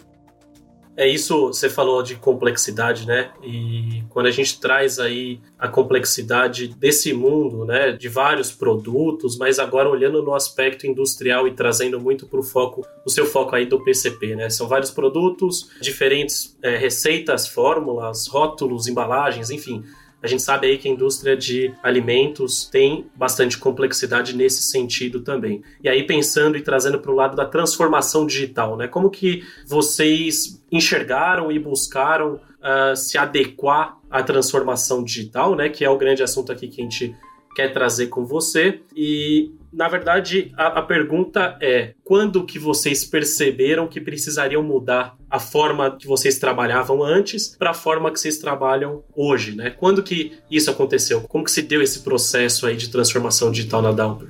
É 0.96 1.08
isso, 1.08 1.48
você 1.48 1.72
falou 1.72 2.04
de 2.04 2.16
complexidade, 2.16 3.08
né? 3.08 3.32
E 3.42 4.04
quando 4.10 4.28
a 4.28 4.32
gente 4.32 4.60
traz 4.60 5.00
aí 5.00 5.40
a 5.58 5.68
complexidade 5.68 6.68
desse 6.68 7.14
mundo, 7.14 7.66
né, 7.66 7.94
de 7.94 8.08
vários 8.08 8.52
produtos, 8.52 9.36
mas 9.36 9.58
agora 9.58 9.90
olhando 9.90 10.22
no 10.22 10.36
aspecto 10.36 10.86
industrial 10.86 11.48
e 11.48 11.52
trazendo 11.56 12.00
muito 12.00 12.28
para 12.28 12.40
o 12.40 12.44
foco, 12.44 12.86
o 13.04 13.10
seu 13.10 13.26
foco 13.26 13.56
aí 13.56 13.66
do 13.66 13.84
PCP, 13.84 14.36
né? 14.36 14.52
São 14.52 14.68
vários 14.68 14.92
produtos, 14.92 15.72
diferentes 15.82 16.56
é, 16.62 16.78
receitas, 16.78 17.48
fórmulas, 17.48 18.28
rótulos, 18.28 18.88
embalagens, 18.88 19.50
enfim 19.50 19.84
a 20.24 20.28
gente 20.28 20.42
sabe 20.42 20.68
aí 20.68 20.78
que 20.78 20.88
a 20.88 20.92
indústria 20.92 21.36
de 21.36 21.74
alimentos 21.84 22.66
tem 22.66 23.06
bastante 23.14 23.58
complexidade 23.58 24.34
nesse 24.34 24.64
sentido 24.64 25.20
também. 25.20 25.62
E 25.84 25.90
aí 25.90 26.08
pensando 26.08 26.58
e 26.58 26.62
trazendo 26.62 26.98
para 26.98 27.12
o 27.12 27.14
lado 27.14 27.36
da 27.36 27.46
transformação 27.46 28.26
digital, 28.26 28.78
né? 28.78 28.88
Como 28.88 29.10
que 29.10 29.44
vocês 29.68 30.64
enxergaram 30.72 31.52
e 31.52 31.60
buscaram 31.60 32.36
uh, 32.36 32.96
se 32.96 33.18
adequar 33.18 33.98
à 34.10 34.24
transformação 34.24 35.04
digital, 35.04 35.56
né? 35.56 35.68
Que 35.68 35.84
é 35.84 35.90
o 35.90 35.98
grande 35.98 36.24
assunto 36.24 36.54
aqui 36.54 36.70
que 36.70 36.80
a 36.80 36.86
gente 36.86 37.14
quer 37.54 37.74
trazer 37.74 38.08
com 38.08 38.26
você. 38.26 38.80
E 38.96 39.52
na 39.74 39.88
verdade, 39.88 40.54
a, 40.56 40.80
a, 40.80 40.82
pergunta 40.82 41.58
é: 41.60 41.96
quando 42.04 42.46
que 42.46 42.60
vocês 42.60 43.04
perceberam 43.04 43.88
que 43.88 44.00
precisariam 44.00 44.62
mudar 44.62 45.18
a 45.30 45.40
forma 45.40 45.98
que 45.98 46.06
vocês 46.06 46.38
trabalhavam 46.38 47.04
antes 47.04 47.56
para 47.58 47.72
a 47.72 47.74
forma 47.74 48.12
que 48.12 48.20
vocês 48.20 48.38
trabalham 48.38 49.04
hoje, 49.16 49.56
né? 49.56 49.72
Quando 49.72 50.04
que 50.04 50.38
isso 50.50 50.70
aconteceu? 50.70 51.22
Como 51.22 51.44
que 51.44 51.52
se 51.52 51.64
deu 51.64 51.82
esse 51.82 52.02
processo 52.02 52.68
aí 52.68 52.78
de 52.78 52.90
transformação 52.90 53.52
digital 53.52 53.82
na 53.82 53.92
Dalper? 53.92 54.30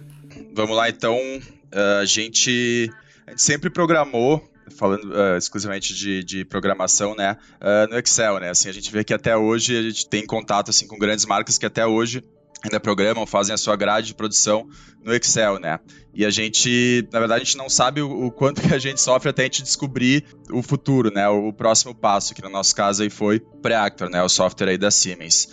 Vamos 0.54 0.76
lá, 0.76 0.90
então. 0.90 1.18
Uh, 1.18 2.02
a, 2.02 2.06
gente, 2.06 2.92
a 3.26 3.32
gente 3.32 3.42
sempre 3.42 3.70
programou 3.70 4.42
falando 4.78 5.12
uh, 5.12 5.38
exclusivamente 5.38 5.94
de, 5.94 6.24
de, 6.24 6.46
programação, 6.46 7.16
né, 7.16 7.38
uh, 7.60 7.92
no 7.92 8.00
Excel, 8.00 8.40
né, 8.40 8.50
assim, 8.50 8.70
a 8.70 8.72
gente 8.72 8.92
vê 8.92 9.04
que 9.04 9.14
até 9.14 9.36
hoje 9.36 9.78
a 9.78 9.82
gente 9.82 10.08
tem 10.08 10.26
contato, 10.26 10.70
assim, 10.70 10.88
com 10.88 10.98
grandes 10.98 11.26
marcas 11.26 11.58
que 11.58 11.66
até 11.66 11.86
hoje 11.86 12.24
ainda 12.64 12.80
programam, 12.80 13.26
fazem 13.26 13.54
a 13.54 13.58
sua 13.58 13.76
grade 13.76 14.08
de 14.08 14.16
produção 14.16 14.68
no 15.04 15.14
Excel, 15.14 15.60
né? 15.60 15.80
E 16.14 16.26
a 16.26 16.30
gente, 16.30 17.08
na 17.12 17.20
verdade, 17.20 17.42
a 17.42 17.46
gente 17.46 17.58
não 17.58 17.70
sabe 17.70 18.02
o, 18.02 18.26
o, 18.26 18.32
quanto 18.32 18.62
que 18.62 18.74
a 18.74 18.80
gente 18.80 19.02
sofre 19.02 19.30
até 19.30 19.42
a 19.42 19.46
gente 19.46 19.64
descobrir 19.64 20.24
o 20.50 20.64
futuro, 20.64 21.12
né? 21.12 21.28
O, 21.28 21.50
o 21.50 21.54
próximo 21.54 21.94
passo, 21.94 22.34
que 22.34 22.42
no 22.42 22.50
nosso 22.50 22.74
caso 22.74 23.04
aí 23.04 23.10
foi 23.10 23.40
Preactor, 23.40 24.10
né? 24.10 24.24
O 24.24 24.30
software 24.30 24.70
aí 24.70 24.78
da 24.78 24.90
Siemens. 24.90 25.50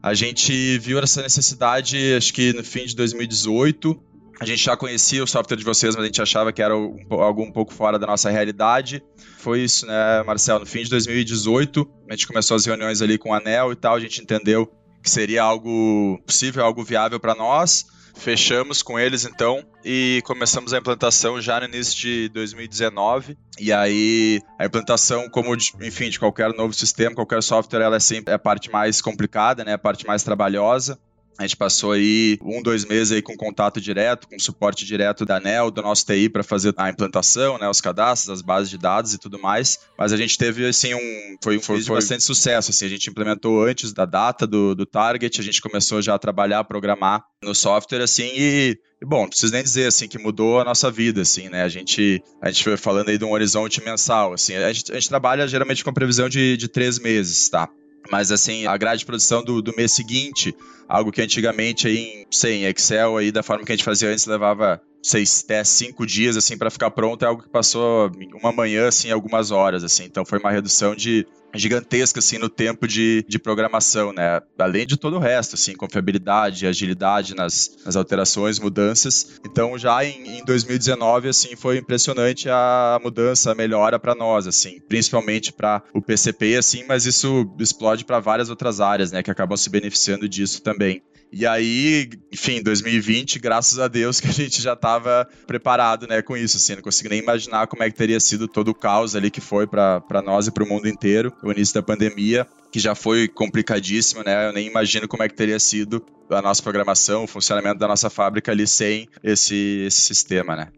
A 0.00 0.14
gente 0.14 0.78
viu 0.78 0.98
essa 0.98 1.22
necessidade, 1.22 1.96
acho 2.14 2.32
que 2.32 2.52
no 2.52 2.62
fim 2.62 2.84
de 2.84 2.94
2018. 2.94 4.00
A 4.40 4.44
gente 4.44 4.64
já 4.64 4.76
conhecia 4.76 5.22
o 5.22 5.28
software 5.28 5.56
de 5.56 5.64
vocês, 5.64 5.94
mas 5.94 6.02
a 6.02 6.06
gente 6.06 6.20
achava 6.20 6.52
que 6.52 6.60
era 6.60 6.76
um, 6.76 6.96
algo 7.10 7.40
um 7.40 7.52
pouco 7.52 7.72
fora 7.72 8.00
da 8.00 8.06
nossa 8.06 8.28
realidade. 8.30 9.00
Foi 9.38 9.60
isso, 9.60 9.86
né, 9.86 10.24
Marcelo? 10.24 10.60
No 10.60 10.66
fim 10.66 10.82
de 10.82 10.90
2018, 10.90 11.88
a 12.08 12.12
gente 12.12 12.26
começou 12.26 12.56
as 12.56 12.66
reuniões 12.66 13.00
ali 13.00 13.16
com 13.16 13.30
o 13.30 13.32
Anel 13.32 13.70
e 13.70 13.76
tal, 13.76 13.94
a 13.94 14.00
gente 14.00 14.20
entendeu 14.20 14.68
que 15.04 15.10
seria 15.10 15.42
algo 15.42 16.18
possível, 16.26 16.64
algo 16.64 16.82
viável 16.82 17.20
para 17.20 17.34
nós. 17.34 17.84
Fechamos 18.16 18.80
com 18.80 18.98
eles 18.98 19.24
então 19.24 19.62
e 19.84 20.22
começamos 20.24 20.72
a 20.72 20.78
implantação 20.78 21.40
já 21.42 21.60
no 21.60 21.66
início 21.66 21.98
de 21.98 22.28
2019. 22.30 23.36
E 23.60 23.70
aí 23.70 24.40
a 24.58 24.64
implantação, 24.64 25.28
como 25.28 25.54
de, 25.54 25.72
enfim, 25.82 26.08
de 26.08 26.18
qualquer 26.18 26.54
novo 26.54 26.72
sistema, 26.72 27.14
qualquer 27.14 27.42
software, 27.42 27.82
ela 27.82 27.96
é 27.96 28.00
sempre 28.00 28.32
a 28.32 28.38
parte 28.38 28.70
mais 28.70 29.02
complicada, 29.02 29.62
né, 29.62 29.74
a 29.74 29.78
parte 29.78 30.06
mais 30.06 30.22
trabalhosa. 30.22 30.98
A 31.38 31.42
gente 31.42 31.56
passou 31.56 31.92
aí 31.92 32.38
um, 32.42 32.62
dois 32.62 32.84
meses 32.84 33.12
aí 33.12 33.20
com 33.20 33.36
contato 33.36 33.80
direto, 33.80 34.28
com 34.28 34.38
suporte 34.38 34.84
direto 34.84 35.24
da 35.24 35.36
ANEL, 35.36 35.70
do 35.70 35.82
nosso 35.82 36.06
TI 36.06 36.28
para 36.28 36.44
fazer 36.44 36.72
a 36.76 36.88
implantação, 36.88 37.58
né, 37.58 37.68
os 37.68 37.80
cadastros, 37.80 38.30
as 38.30 38.42
bases 38.42 38.70
de 38.70 38.78
dados 38.78 39.14
e 39.14 39.18
tudo 39.18 39.38
mais. 39.38 39.80
Mas 39.98 40.12
a 40.12 40.16
gente 40.16 40.38
teve 40.38 40.66
assim 40.66 40.94
um 40.94 41.36
foi 41.42 41.58
um 41.58 41.60
foi, 41.60 41.82
foi 41.82 41.96
bastante 41.96 42.22
sucesso, 42.22 42.70
assim, 42.70 42.86
a 42.86 42.88
gente 42.88 43.10
implementou 43.10 43.64
antes 43.64 43.92
da 43.92 44.04
data 44.04 44.46
do, 44.46 44.74
do 44.74 44.86
target, 44.86 45.40
a 45.40 45.44
gente 45.44 45.60
começou 45.60 46.00
já 46.00 46.14
a 46.14 46.18
trabalhar, 46.18 46.60
a 46.60 46.64
programar 46.64 47.24
no 47.42 47.54
software 47.54 48.02
assim 48.02 48.30
e 48.36 48.78
bom, 49.04 49.22
não 49.22 49.28
preciso 49.28 49.52
nem 49.52 49.62
dizer 49.62 49.86
assim 49.86 50.08
que 50.08 50.18
mudou 50.18 50.60
a 50.60 50.64
nossa 50.64 50.90
vida, 50.90 51.22
assim, 51.22 51.48
né? 51.48 51.62
A 51.62 51.68
gente, 51.68 52.22
a 52.40 52.50
gente 52.50 52.64
foi 52.64 52.76
falando 52.76 53.10
aí 53.10 53.18
de 53.18 53.24
um 53.24 53.32
horizonte 53.32 53.84
mensal, 53.84 54.32
assim, 54.32 54.54
a 54.54 54.72
gente, 54.72 54.90
a 54.92 54.94
gente 54.94 55.08
trabalha 55.08 55.46
geralmente 55.46 55.84
com 55.84 55.92
previsão 55.92 56.28
de, 56.28 56.56
de 56.56 56.68
três 56.68 56.98
meses, 56.98 57.48
tá? 57.48 57.68
Mas 58.10 58.30
assim, 58.30 58.66
a 58.66 58.76
grade 58.76 59.00
de 59.00 59.06
produção 59.06 59.42
do, 59.42 59.62
do 59.62 59.74
mês 59.74 59.92
seguinte, 59.92 60.54
algo 60.88 61.10
que 61.10 61.22
antigamente 61.22 61.86
aí 61.88 61.98
em, 61.98 62.26
sei, 62.30 62.64
em 62.64 62.64
Excel 62.66 63.16
aí 63.16 63.32
da 63.32 63.42
forma 63.42 63.64
que 63.64 63.72
a 63.72 63.76
gente 63.76 63.84
fazia 63.84 64.10
antes 64.10 64.26
levava 64.26 64.80
seis, 65.02 65.42
até 65.44 65.62
cinco 65.64 66.06
dias 66.06 66.36
assim 66.36 66.56
para 66.56 66.70
ficar 66.70 66.90
pronto, 66.90 67.24
é 67.24 67.28
algo 67.28 67.42
que 67.42 67.48
passou 67.48 68.10
uma 68.34 68.52
manhã 68.52 68.88
assim, 68.88 69.10
algumas 69.10 69.50
horas 69.50 69.84
assim. 69.84 70.04
Então 70.04 70.24
foi 70.24 70.38
uma 70.38 70.50
redução 70.50 70.94
de 70.94 71.26
gigantesca 71.54 72.18
assim 72.18 72.38
no 72.38 72.48
tempo 72.48 72.86
de, 72.86 73.24
de 73.28 73.38
programação, 73.38 74.12
né? 74.12 74.40
Além 74.58 74.86
de 74.86 74.96
todo 74.96 75.16
o 75.16 75.20
resto, 75.20 75.54
assim, 75.54 75.74
confiabilidade, 75.74 76.66
agilidade 76.66 77.34
nas, 77.34 77.76
nas 77.84 77.96
alterações, 77.96 78.58
mudanças. 78.58 79.40
Então 79.44 79.78
já 79.78 80.04
em, 80.04 80.38
em 80.38 80.44
2019 80.44 81.28
assim 81.28 81.56
foi 81.56 81.78
impressionante 81.78 82.48
a 82.48 82.98
mudança, 83.02 83.52
a 83.52 83.54
melhora 83.54 83.98
para 83.98 84.14
nós, 84.14 84.46
assim, 84.46 84.80
principalmente 84.88 85.52
para 85.52 85.82
o 85.92 86.02
PCP, 86.02 86.56
assim, 86.56 86.84
mas 86.86 87.06
isso 87.06 87.50
explode 87.58 88.04
para 88.04 88.20
várias 88.20 88.50
outras 88.50 88.80
áreas, 88.80 89.12
né, 89.12 89.22
que 89.22 89.30
acabam 89.30 89.56
se 89.56 89.70
beneficiando 89.70 90.28
disso 90.28 90.62
também. 90.62 91.02
E 91.36 91.44
aí, 91.44 92.08
enfim, 92.32 92.62
2020, 92.62 93.40
graças 93.40 93.80
a 93.80 93.88
Deus 93.88 94.20
que 94.20 94.28
a 94.28 94.32
gente 94.32 94.62
já 94.62 94.74
estava 94.74 95.28
preparado, 95.48 96.06
né, 96.06 96.22
com 96.22 96.36
isso, 96.36 96.56
assim, 96.56 96.76
não 96.76 96.82
consigo 96.82 97.08
nem 97.08 97.18
imaginar 97.18 97.66
como 97.66 97.82
é 97.82 97.90
que 97.90 97.96
teria 97.96 98.20
sido 98.20 98.46
todo 98.46 98.68
o 98.68 98.74
caos 98.74 99.16
ali 99.16 99.32
que 99.32 99.40
foi 99.40 99.66
para 99.66 100.22
nós 100.24 100.46
e 100.46 100.52
para 100.52 100.62
o 100.62 100.68
mundo 100.68 100.86
inteiro, 100.86 101.32
o 101.48 101.52
início 101.52 101.74
da 101.74 101.82
pandemia, 101.82 102.46
que 102.70 102.78
já 102.78 102.94
foi 102.94 103.28
complicadíssimo, 103.28 104.22
né? 104.24 104.48
Eu 104.48 104.52
nem 104.52 104.66
imagino 104.66 105.06
como 105.06 105.22
é 105.22 105.28
que 105.28 105.34
teria 105.34 105.58
sido 105.58 106.04
a 106.30 106.42
nossa 106.42 106.62
programação, 106.62 107.24
o 107.24 107.26
funcionamento 107.26 107.78
da 107.78 107.86
nossa 107.86 108.10
fábrica 108.10 108.52
ali 108.52 108.66
sem 108.66 109.08
esse, 109.22 109.84
esse 109.86 110.00
sistema, 110.00 110.56
né? 110.56 110.68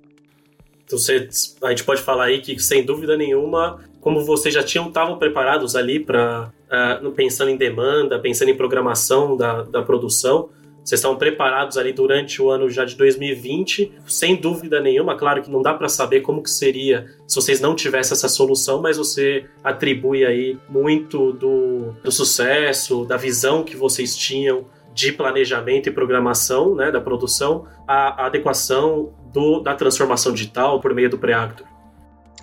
Então, 0.85 0.99
você, 0.99 1.29
a 1.63 1.71
gente 1.71 1.85
pode 1.85 2.01
falar 2.03 2.27
aí 2.27 2.41
que, 2.41 2.59
sem 2.61 2.85
dúvida 2.85 3.17
nenhuma, 3.17 3.81
como 4.01 4.25
vocês 4.25 4.55
já 4.55 4.63
tinham, 4.63 4.87
estavam 4.87 5.19
preparados 5.19 5.75
ali 5.75 5.99
para 5.99 6.53
uh, 7.03 7.11
pensando 7.13 7.51
em 7.51 7.57
demanda, 7.57 8.19
pensando 8.21 8.51
em 8.51 8.57
programação 8.57 9.37
da, 9.37 9.63
da 9.63 9.83
produção. 9.83 10.49
Vocês 10.87 11.01
estavam 11.01 11.19
preparados 11.19 11.77
ali 11.77 11.93
durante 11.93 12.41
o 12.41 12.49
ano 12.49 12.71
já 12.71 12.85
de 12.85 12.95
2020, 12.95 13.93
sem 14.07 14.37
dúvida 14.37 14.81
nenhuma. 14.81 15.17
Claro 15.17 15.43
que 15.43 15.51
não 15.51 15.61
dá 15.61 15.75
para 15.75 15.89
saber 15.89 16.21
como 16.21 16.41
que 16.41 16.49
seria 16.49 17.09
se 17.27 17.35
vocês 17.35 17.61
não 17.61 17.75
tivessem 17.75 18.15
essa 18.15 18.29
solução, 18.29 18.81
mas 18.81 18.97
você 18.97 19.47
atribui 19.65 20.25
aí 20.25 20.57
muito 20.69 21.33
do, 21.33 21.93
do 22.05 22.13
sucesso, 22.13 23.05
da 23.05 23.17
visão 23.17 23.65
que 23.65 23.77
vocês 23.77 24.17
tinham 24.17 24.65
de 24.95 25.11
planejamento 25.13 25.89
e 25.89 25.93
programação 25.93 26.77
né, 26.77 26.93
da 26.93 27.01
produção, 27.01 27.67
a, 27.87 28.23
a 28.23 28.27
adequação 28.27 29.13
do, 29.33 29.59
da 29.59 29.75
transformação 29.75 30.33
digital 30.33 30.81
por 30.81 30.95
meio 30.95 31.11
do 31.11 31.19
Preactor. 31.19 31.67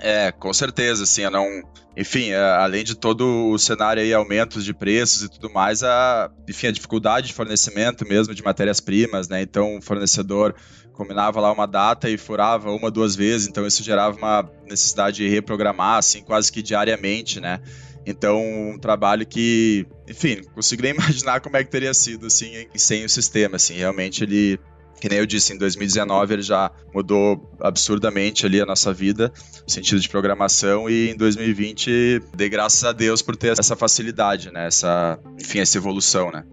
É, 0.03 0.33
com 0.33 0.53
certeza, 0.53 1.03
assim, 1.03 1.23
não 1.29 1.63
enfim, 1.95 2.31
é, 2.31 2.39
além 2.39 2.83
de 2.83 2.95
todo 2.95 3.51
o 3.51 3.57
cenário 3.57 4.01
aí, 4.01 4.13
aumentos 4.13 4.65
de 4.65 4.73
preços 4.73 5.23
e 5.23 5.29
tudo 5.29 5.51
mais, 5.51 5.83
a, 5.83 6.29
enfim, 6.49 6.67
a 6.67 6.71
dificuldade 6.71 7.27
de 7.27 7.33
fornecimento 7.33 8.05
mesmo 8.05 8.33
de 8.33 8.43
matérias-primas, 8.43 9.29
né? 9.29 9.41
Então, 9.43 9.77
o 9.77 9.81
fornecedor 9.81 10.55
combinava 10.91 11.39
lá 11.39 11.51
uma 11.51 11.67
data 11.67 12.09
e 12.09 12.17
furava 12.17 12.71
uma, 12.71 12.89
duas 12.89 13.15
vezes, 13.15 13.47
então 13.47 13.65
isso 13.65 13.83
gerava 13.83 14.17
uma 14.17 14.49
necessidade 14.67 15.17
de 15.17 15.29
reprogramar, 15.29 15.97
assim, 15.97 16.23
quase 16.23 16.51
que 16.51 16.61
diariamente, 16.61 17.39
né? 17.39 17.61
Então, 18.05 18.41
um 18.41 18.77
trabalho 18.77 19.25
que, 19.25 19.85
enfim, 20.09 20.41
não 20.43 20.53
consigo 20.53 20.81
nem 20.81 20.91
imaginar 20.97 21.41
como 21.41 21.55
é 21.57 21.63
que 21.63 21.69
teria 21.69 21.93
sido, 21.93 22.25
assim, 22.25 22.67
sem 22.75 23.05
o 23.05 23.09
sistema, 23.09 23.55
assim, 23.55 23.75
realmente 23.75 24.23
ele 24.23 24.59
que 25.03 25.09
nem 25.09 25.19
eu 25.19 25.25
disse, 25.25 25.51
em 25.51 25.57
2019 25.57 26.33
ele 26.33 26.41
já 26.41 26.71
mudou 26.93 27.53
absurdamente 27.59 28.45
ali 28.45 28.61
a 28.61 28.65
nossa 28.65 28.93
vida, 28.93 29.33
no 29.61 29.69
sentido 29.69 29.99
de 29.99 30.07
programação, 30.07 30.89
e 30.89 31.09
em 31.09 31.17
2020 31.17 32.21
dei 32.33 32.47
graças 32.47 32.85
a 32.85 32.93
Deus 32.93 33.21
por 33.21 33.35
ter 33.35 33.51
essa 33.59 33.75
facilidade, 33.75 34.49
né? 34.49 34.65
Essa, 34.65 35.19
enfim, 35.37 35.59
essa 35.59 35.77
evolução, 35.77 36.31
né? 36.31 36.45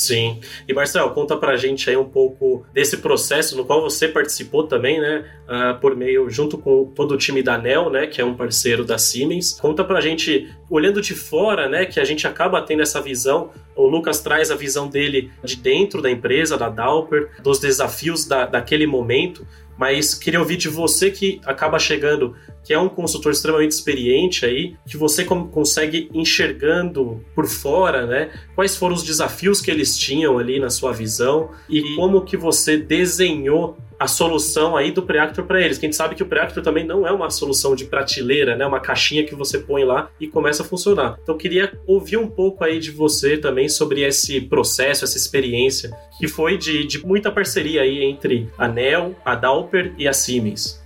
Sim. 0.00 0.40
E 0.66 0.72
Marcel, 0.72 1.10
conta 1.10 1.36
pra 1.36 1.58
gente 1.58 1.90
aí 1.90 1.96
um 1.96 2.08
pouco 2.08 2.64
desse 2.72 2.96
processo 2.96 3.54
no 3.54 3.66
qual 3.66 3.82
você 3.82 4.08
participou 4.08 4.66
também, 4.66 4.98
né? 4.98 5.26
Uh, 5.46 5.78
por 5.78 5.94
meio, 5.94 6.30
junto 6.30 6.56
com 6.56 6.86
todo 6.86 7.12
o 7.12 7.18
time 7.18 7.42
da 7.42 7.58
NEL, 7.58 7.90
né? 7.90 8.06
Que 8.06 8.22
é 8.22 8.24
um 8.24 8.34
parceiro 8.34 8.82
da 8.82 8.96
Siemens. 8.96 9.60
Conta 9.60 9.84
pra 9.84 10.00
gente, 10.00 10.48
olhando 10.70 11.02
de 11.02 11.14
fora, 11.14 11.68
né? 11.68 11.84
Que 11.84 12.00
a 12.00 12.04
gente 12.04 12.26
acaba 12.26 12.62
tendo 12.62 12.80
essa 12.80 12.98
visão. 12.98 13.50
O 13.76 13.86
Lucas 13.86 14.20
traz 14.20 14.50
a 14.50 14.56
visão 14.56 14.88
dele 14.88 15.30
de 15.44 15.56
dentro 15.56 16.00
da 16.00 16.10
empresa, 16.10 16.56
da 16.56 16.70
Dauper, 16.70 17.32
dos 17.42 17.58
desafios 17.58 18.24
da, 18.24 18.46
daquele 18.46 18.86
momento 18.86 19.46
mas 19.80 20.12
queria 20.14 20.38
ouvir 20.38 20.58
de 20.58 20.68
você 20.68 21.10
que 21.10 21.40
acaba 21.42 21.78
chegando, 21.78 22.36
que 22.62 22.74
é 22.74 22.78
um 22.78 22.86
consultor 22.86 23.32
extremamente 23.32 23.70
experiente 23.70 24.44
aí, 24.44 24.76
que 24.86 24.98
você 24.98 25.24
consegue 25.24 26.10
enxergando 26.12 27.24
por 27.34 27.46
fora, 27.46 28.04
né? 28.06 28.30
Quais 28.54 28.76
foram 28.76 28.94
os 28.94 29.02
desafios 29.02 29.62
que 29.62 29.70
eles 29.70 29.96
tinham 29.96 30.38
ali 30.38 30.60
na 30.60 30.68
sua 30.68 30.92
visão 30.92 31.52
e 31.66 31.94
como 31.96 32.20
que 32.26 32.36
você 32.36 32.76
desenhou 32.76 33.78
a 34.00 34.06
solução 34.06 34.78
aí 34.78 34.90
do 34.90 35.02
Preactor 35.02 35.44
para 35.44 35.60
eles. 35.60 35.76
Que 35.76 35.84
a 35.84 35.88
gente 35.88 35.96
sabe 35.96 36.14
que 36.14 36.22
o 36.22 36.26
Preactor 36.26 36.62
também 36.62 36.86
não 36.86 37.06
é 37.06 37.12
uma 37.12 37.28
solução 37.28 37.74
de 37.76 37.84
prateleira, 37.84 38.56
né? 38.56 38.64
Uma 38.64 38.80
caixinha 38.80 39.26
que 39.26 39.34
você 39.34 39.58
põe 39.58 39.84
lá 39.84 40.10
e 40.18 40.26
começa 40.26 40.62
a 40.62 40.66
funcionar. 40.66 41.18
Então 41.22 41.36
queria 41.36 41.78
ouvir 41.86 42.16
um 42.16 42.26
pouco 42.26 42.64
aí 42.64 42.78
de 42.78 42.90
você 42.90 43.36
também 43.36 43.68
sobre 43.68 44.00
esse 44.00 44.40
processo, 44.40 45.04
essa 45.04 45.18
experiência 45.18 45.90
que 46.18 46.26
foi 46.26 46.56
de, 46.56 46.86
de 46.86 47.04
muita 47.06 47.30
parceria 47.30 47.82
aí 47.82 48.02
entre 48.02 48.48
a 48.56 48.66
NEL, 48.66 49.14
a 49.22 49.34
Dauper 49.34 49.92
e 49.98 50.08
a 50.08 50.12
Siemens. 50.14 50.80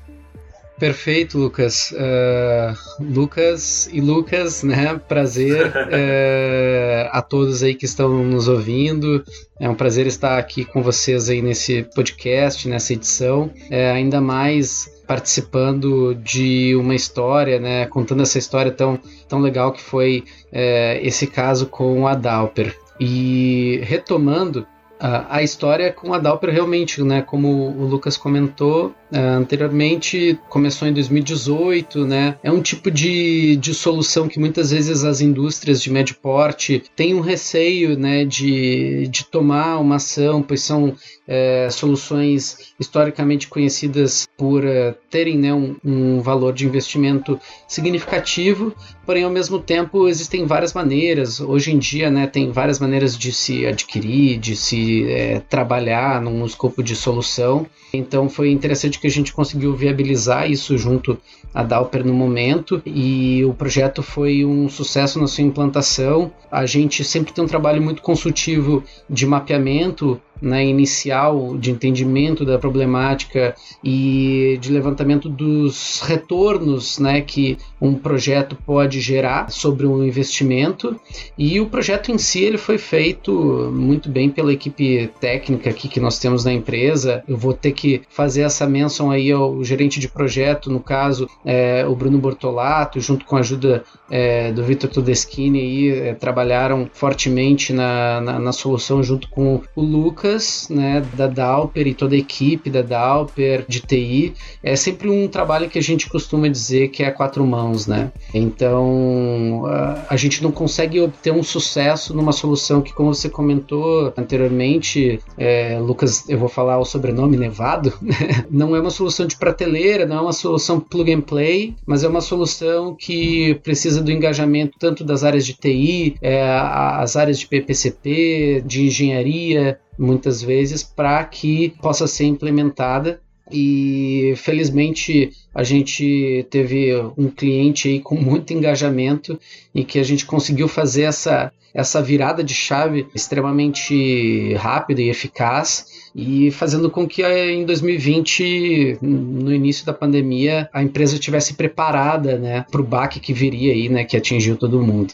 Perfeito, 0.79 1.39
Lucas. 1.39 1.93
Uh, 1.93 3.03
Lucas 3.03 3.89
e 3.93 4.01
Lucas, 4.01 4.63
né? 4.65 5.01
Prazer 5.09 5.69
uh, 5.69 7.09
a 7.13 7.23
todos 7.23 7.63
aí 7.63 7.75
que 7.75 7.85
estão 7.85 8.25
nos 8.25 8.49
ouvindo. 8.49 9.25
É 9.61 9.69
um 9.69 9.75
prazer 9.75 10.07
estar 10.07 10.37
aqui 10.37 10.65
com 10.65 10.83
vocês 10.83 11.29
aí 11.29 11.41
nesse 11.41 11.85
podcast, 11.95 12.69
nessa 12.69 12.93
edição. 12.93 13.51
É, 13.71 13.91
ainda 13.93 14.21
mais 14.21 14.93
participando 15.07 16.15
de 16.15 16.75
uma 16.75 16.95
história, 16.95 17.61
né? 17.61 17.87
Contando 17.87 18.23
essa 18.23 18.39
história 18.39 18.73
tão, 18.73 18.99
tão 19.29 19.41
legal 19.41 19.73
que 19.73 19.81
foi 19.81 20.25
é, 20.53 20.99
esse 21.07 21.27
caso 21.27 21.67
com 21.67 22.07
a 22.09 22.15
Dauper. 22.15 22.77
E 22.99 23.81
retomando 23.85 24.67
a, 24.99 25.37
a 25.37 25.43
história 25.43 25.93
com 25.93 26.15
a 26.15 26.19
Dauper 26.19 26.51
realmente, 26.51 27.03
né? 27.03 27.23
Como 27.23 27.49
o 27.49 27.87
Lucas 27.87 28.17
comentou, 28.17 28.95
anteriormente 29.19 30.39
começou 30.49 30.89
em 30.89 30.93
2018, 30.93 32.07
né? 32.07 32.37
É 32.43 32.51
um 32.51 32.61
tipo 32.61 32.91
de, 32.91 33.57
de 33.57 33.75
solução 33.75 34.29
que 34.29 34.39
muitas 34.39 34.71
vezes 34.71 35.05
as 35.05 35.21
indústrias 35.21 35.81
de 35.81 35.91
médio 35.91 36.17
porte 36.17 36.83
têm 36.97 37.15
um 37.15 37.21
receio, 37.21 37.99
né, 37.99 38.25
de, 38.25 39.07
de 39.09 39.25
tomar 39.25 39.79
uma 39.79 39.97
ação, 39.97 40.43
pois 40.43 40.63
são 40.63 40.97
é, 41.27 41.69
soluções 41.71 42.75
historicamente 42.79 43.49
conhecidas 43.49 44.27
por 44.37 44.65
uh, 44.65 44.95
terem 45.11 45.39
né, 45.39 45.55
um, 45.55 45.77
um, 45.85 46.21
valor 46.21 46.53
de 46.53 46.67
investimento 46.67 47.39
significativo, 47.67 48.75
porém 49.07 49.25
ao 49.25 49.31
mesmo 49.31 49.59
tempo 49.59 50.09
existem 50.09 50.45
várias 50.45 50.75
maneiras. 50.75 51.41
Hoje 51.41 51.73
em 51.73 51.79
dia, 51.79 52.11
né, 52.11 52.27
tem 52.27 52.51
várias 52.51 52.79
maneiras 52.79 53.17
de 53.17 53.33
se 53.33 53.67
adquirir, 53.67 54.39
de 54.39 54.55
se 54.55 55.09
é, 55.09 55.41
trabalhar 55.41 56.21
num 56.21 56.45
escopo 56.45 56.83
de 56.83 56.95
solução. 56.95 57.67
Então 57.93 58.29
foi 58.29 58.51
interessante 58.51 58.99
que 59.05 59.09
a 59.09 59.11
gente 59.11 59.35
conseguiu 59.35 59.77
viabilizar 59.77 60.51
isso 60.51 60.79
junto 60.79 61.19
à 61.53 61.63
Dauper 61.63 62.03
no 62.03 62.15
momento 62.15 62.81
e 62.87 63.45
o 63.45 63.53
projeto 63.53 64.03
foi 64.03 64.47
um 64.47 64.67
sucesso 64.67 65.21
na 65.21 65.27
sua 65.27 65.45
implantação. 65.45 66.33
A 66.51 66.65
gente 66.65 67.05
sempre 67.05 67.31
tem 67.35 67.45
um 67.45 67.47
trabalho 67.47 67.83
muito 67.83 68.01
consultivo 68.01 68.83
de 69.11 69.27
mapeamento 69.27 70.19
né, 70.41 70.65
inicial 70.65 71.57
de 71.57 71.71
entendimento 71.71 72.45
da 72.45 72.59
problemática 72.59 73.55
e 73.83 74.59
de 74.61 74.73
levantamento 74.73 75.29
dos 75.29 76.01
retornos 76.01 76.99
né, 76.99 77.21
que 77.21 77.57
um 77.81 77.95
projeto 77.95 78.57
pode 78.67 79.01
gerar 79.01 79.51
sobre 79.51 79.87
um 79.87 80.05
investimento. 80.05 80.99
E 81.37 81.61
o 81.61 81.67
projeto 81.67 82.11
em 82.11 82.19
si 82.19 82.43
ele 82.43 82.59
foi 82.59 82.79
feito 82.79 83.33
muito 83.73 84.09
bem 84.09 84.31
pela 84.31 84.53
equipe 84.53 85.11
técnica 85.21 85.71
aqui 85.71 85.89
que 85.89 86.01
nós 86.01 86.19
temos 86.19 86.45
na 86.45 86.53
empresa. 86.53 87.23
Eu 87.29 87.37
vou 87.37 87.53
ter 87.53 87.73
que 87.73 88.03
fazer 88.09 88.43
essa 88.43 88.67
menção 88.67 89.11
aí 89.11 89.31
ao 89.31 89.63
gerente 89.65 90.01
de 90.01 90.09
projeto, 90.09 90.71
no 90.71 90.81
caso, 90.81 91.29
é, 91.45 91.87
o 91.87 91.95
Bruno 91.95 92.19
Bortolato, 92.19 93.01
junto 93.01 93.25
com 93.25 93.37
a 93.37 93.41
ajuda 93.41 93.85
é, 94.11 94.53
do 94.53 94.63
Vitor 94.63 94.91
Todeschini, 94.91 95.61
aí, 95.61 95.89
é, 95.91 96.15
trabalharam 96.15 96.89
fortemente 96.93 97.73
na, 97.73 98.21
na, 98.21 98.39
na, 98.39 98.53
solução 98.53 99.03
junto 99.03 99.29
com 99.29 99.61
o 99.75 99.83
Lucas, 99.83 100.24
né, 100.71 101.03
da 101.15 101.27
Dalper 101.27 101.87
e 101.87 101.95
toda 101.95 102.15
a 102.15 102.19
equipe 102.19 102.71
da 102.71 102.83
Dalper 102.83 103.65
de 103.69 103.81
TI. 103.81 104.35
É 104.63 104.75
sempre 104.77 105.09
um 105.09 105.29
trabalho 105.29 105.69
que 105.69 105.79
a 105.79 105.83
gente 105.83 106.09
costuma 106.09 106.49
dizer 106.49 106.89
que 106.89 107.03
é 107.03 107.07
a 107.07 107.13
quatro 107.13 107.45
mãos, 107.45 107.87
né? 107.87 108.11
Então 108.33 109.65
a, 109.67 110.07
a 110.11 110.17
gente 110.17 110.43
não 110.43 110.51
consegue 110.51 111.01
obter 111.01 111.33
um 111.33 111.43
sucesso 111.43 112.15
numa 112.15 112.33
solução 112.33 112.81
que, 112.81 112.93
como 112.93 113.15
você 113.15 113.29
comentou 113.29 114.13
anteriormente, 114.17 115.21
é, 115.37 115.79
Lucas, 115.79 116.29
eu 116.29 116.39
vou 116.39 116.49
falar 116.49 116.79
o 116.79 116.85
sobrenome 116.85 117.37
Nevado, 117.37 117.93
não 118.51 118.75
é 118.75 118.81
uma 118.81 118.91
solução 118.91 119.27
de 119.27 119.37
prateleira, 119.37 120.07
não 120.07 120.17
é 120.17 120.21
uma 120.21 120.33
solução 120.33 120.81
plug 120.81 121.13
and 121.13 121.21
play, 121.23 121.75
mas 121.87 122.05
é 122.05 122.09
uma 122.09 122.21
solução 122.21 122.95
que 122.95 123.55
precisa 123.63 124.03
do 124.03 124.11
engajamento 124.11 124.79
tanto 124.79 125.05
das 125.05 125.25
áreas 125.25 125.45
de 125.45 125.55
TI, 125.55 126.17
é, 126.23 126.43
as 126.43 127.17
áreas 127.17 127.39
de 127.39 127.47
PPCP, 127.47 128.63
de 128.65 128.87
engenharia, 128.87 129.79
muitas 129.99 130.43
vezes, 130.43 130.83
para 130.83 131.23
que 131.25 131.75
possa 131.81 132.07
ser 132.07 132.25
implementada 132.25 133.21
e 133.51 134.35
felizmente 134.37 135.31
a 135.55 135.63
gente 135.63 136.47
teve 136.51 136.95
um 137.17 137.29
cliente 137.29 137.89
aí 137.89 138.01
com 138.01 138.17
muito 138.17 138.53
engajamento 138.53 139.39
e 139.75 139.85
que 139.85 139.99
a 139.99 140.03
gente 140.03 140.25
conseguiu 140.25 140.67
fazer 140.67 141.03
essa, 141.03 141.53
essa 141.75 142.03
virada 142.03 142.43
de 142.43 142.55
chave 142.55 143.07
extremamente 143.15 144.55
rápida 144.55 145.03
e 145.03 145.11
eficaz 145.11 145.87
e 146.15 146.51
fazendo 146.53 146.91
com 146.91 147.07
que 147.07 147.23
eh, 147.23 147.53
em 147.53 147.65
2020, 147.65 148.99
no 149.03 149.53
início 149.53 149.85
da 149.85 149.93
pandemia, 149.93 150.69
a 150.73 150.83
empresa 150.83 151.15
estivesse 151.15 151.55
preparada 151.55 152.39
né, 152.39 152.65
para 152.71 152.81
o 152.81 152.85
baque 152.85 153.21
que 153.21 153.33
viria 153.33 153.73
aí, 153.73 153.89
né, 153.89 154.05
que 154.05 154.17
atingiu 154.17 154.57
todo 154.57 154.81
mundo. 154.81 155.13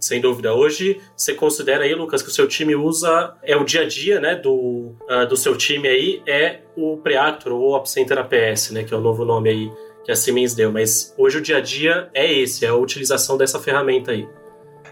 Sem 0.00 0.20
dúvida. 0.20 0.54
Hoje, 0.54 1.00
você 1.16 1.34
considera 1.34 1.84
aí, 1.84 1.94
Lucas, 1.94 2.22
que 2.22 2.28
o 2.28 2.32
seu 2.32 2.46
time 2.46 2.74
usa, 2.76 3.34
é 3.42 3.56
o 3.56 3.64
dia 3.64 3.82
a 3.82 3.88
dia, 3.88 4.20
né, 4.20 4.36
do, 4.36 4.94
uh, 5.10 5.26
do 5.28 5.36
seu 5.36 5.56
time 5.56 5.88
aí, 5.88 6.22
é 6.26 6.60
o 6.76 6.96
Preactor 6.98 7.52
ou 7.52 7.74
Ops 7.74 7.90
Center 7.90 8.18
APS, 8.18 8.70
né, 8.70 8.84
que 8.84 8.94
é 8.94 8.96
o 8.96 9.00
novo 9.00 9.24
nome 9.24 9.50
aí 9.50 9.70
que 10.04 10.12
a 10.12 10.16
Siemens 10.16 10.54
deu. 10.54 10.72
Mas 10.72 11.14
hoje 11.18 11.38
o 11.38 11.42
dia 11.42 11.58
a 11.58 11.60
dia 11.60 12.08
é 12.14 12.32
esse, 12.32 12.64
é 12.64 12.68
a 12.68 12.74
utilização 12.74 13.36
dessa 13.36 13.58
ferramenta 13.58 14.12
aí. 14.12 14.26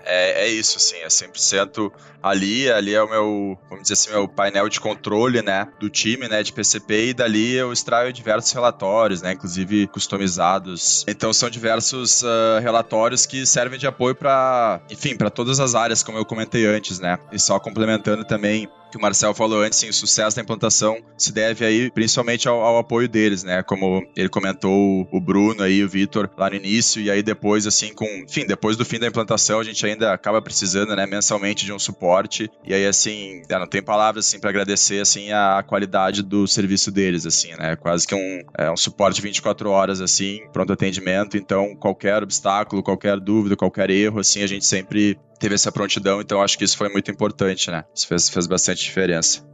É, 0.06 0.44
é 0.44 0.48
isso, 0.48 0.76
assim, 0.76 0.96
é 0.96 1.08
100% 1.08 1.92
ali, 2.22 2.70
ali 2.70 2.94
é 2.94 3.02
o 3.02 3.08
meu, 3.08 3.58
vamos 3.68 3.82
dizer 3.82 3.94
assim, 3.94 4.10
meu 4.10 4.28
painel 4.28 4.68
de 4.68 4.80
controle, 4.80 5.42
né, 5.42 5.68
do 5.78 5.90
time, 5.90 6.28
né, 6.28 6.42
de 6.42 6.52
PCP, 6.52 7.08
e 7.08 7.14
dali 7.14 7.54
eu 7.54 7.72
extraio 7.72 8.12
diversos 8.12 8.52
relatórios, 8.52 9.22
né, 9.22 9.32
inclusive 9.32 9.86
customizados. 9.88 11.04
Então 11.08 11.32
são 11.32 11.50
diversos 11.50 12.22
uh, 12.22 12.60
relatórios 12.62 13.26
que 13.26 13.44
servem 13.46 13.78
de 13.78 13.86
apoio 13.86 14.14
para, 14.14 14.80
enfim, 14.90 15.16
para 15.16 15.30
todas 15.30 15.60
as 15.60 15.74
áreas, 15.74 16.02
como 16.02 16.18
eu 16.18 16.24
comentei 16.24 16.66
antes, 16.66 16.98
né, 16.98 17.18
e 17.32 17.38
só 17.38 17.58
complementando 17.58 18.24
também 18.24 18.68
que 18.90 18.96
o 18.96 19.00
Marcel 19.00 19.34
falou 19.34 19.62
antes, 19.62 19.78
sim, 19.78 19.88
o 19.88 19.92
sucesso 19.92 20.36
da 20.36 20.42
implantação 20.42 20.98
se 21.16 21.32
deve 21.32 21.64
aí 21.64 21.90
principalmente 21.90 22.48
ao, 22.48 22.60
ao 22.60 22.78
apoio 22.78 23.08
deles, 23.08 23.42
né? 23.42 23.62
Como 23.62 24.06
ele 24.16 24.28
comentou 24.28 25.08
o 25.10 25.20
Bruno 25.20 25.62
aí, 25.62 25.82
o 25.82 25.88
Vitor 25.88 26.30
lá 26.36 26.50
no 26.50 26.56
início, 26.56 27.00
e 27.00 27.10
aí 27.10 27.22
depois, 27.22 27.66
assim, 27.66 27.92
com, 27.92 28.04
enfim, 28.04 28.46
depois 28.46 28.76
do 28.76 28.84
fim 28.84 28.98
da 28.98 29.06
implantação, 29.06 29.60
a 29.60 29.64
gente 29.64 29.84
ainda 29.84 30.12
acaba 30.12 30.40
precisando, 30.40 30.94
né, 30.94 31.06
mensalmente 31.06 31.64
de 31.64 31.72
um 31.72 31.78
suporte. 31.78 32.50
E 32.64 32.74
aí, 32.74 32.86
assim, 32.86 33.42
não 33.48 33.66
tem 33.66 33.82
palavras, 33.82 34.26
assim, 34.26 34.38
para 34.38 34.50
agradecer, 34.50 35.00
assim, 35.00 35.32
a 35.32 35.62
qualidade 35.66 36.22
do 36.22 36.46
serviço 36.46 36.90
deles, 36.90 37.26
assim, 37.26 37.52
né? 37.56 37.76
Quase 37.76 38.06
que 38.06 38.14
um, 38.14 38.42
é 38.56 38.70
um 38.70 38.76
suporte 38.76 39.20
24 39.20 39.70
horas, 39.70 40.00
assim, 40.00 40.40
pronto 40.52 40.72
atendimento. 40.72 41.36
Então, 41.36 41.74
qualquer 41.76 42.22
obstáculo, 42.22 42.82
qualquer 42.82 43.18
dúvida, 43.18 43.56
qualquer 43.56 43.90
erro, 43.90 44.20
assim, 44.20 44.42
a 44.42 44.46
gente 44.46 44.64
sempre 44.64 45.18
teve 45.38 45.54
essa 45.54 45.70
prontidão. 45.72 46.20
Então, 46.20 46.42
acho 46.42 46.58
que 46.58 46.64
isso 46.64 46.76
foi 46.76 46.88
muito 46.88 47.10
importante, 47.10 47.70
né? 47.70 47.84
Isso 47.94 48.06
fez, 48.06 48.28
fez 48.28 48.46
bastante 48.46 48.82
diferença. 48.82 49.44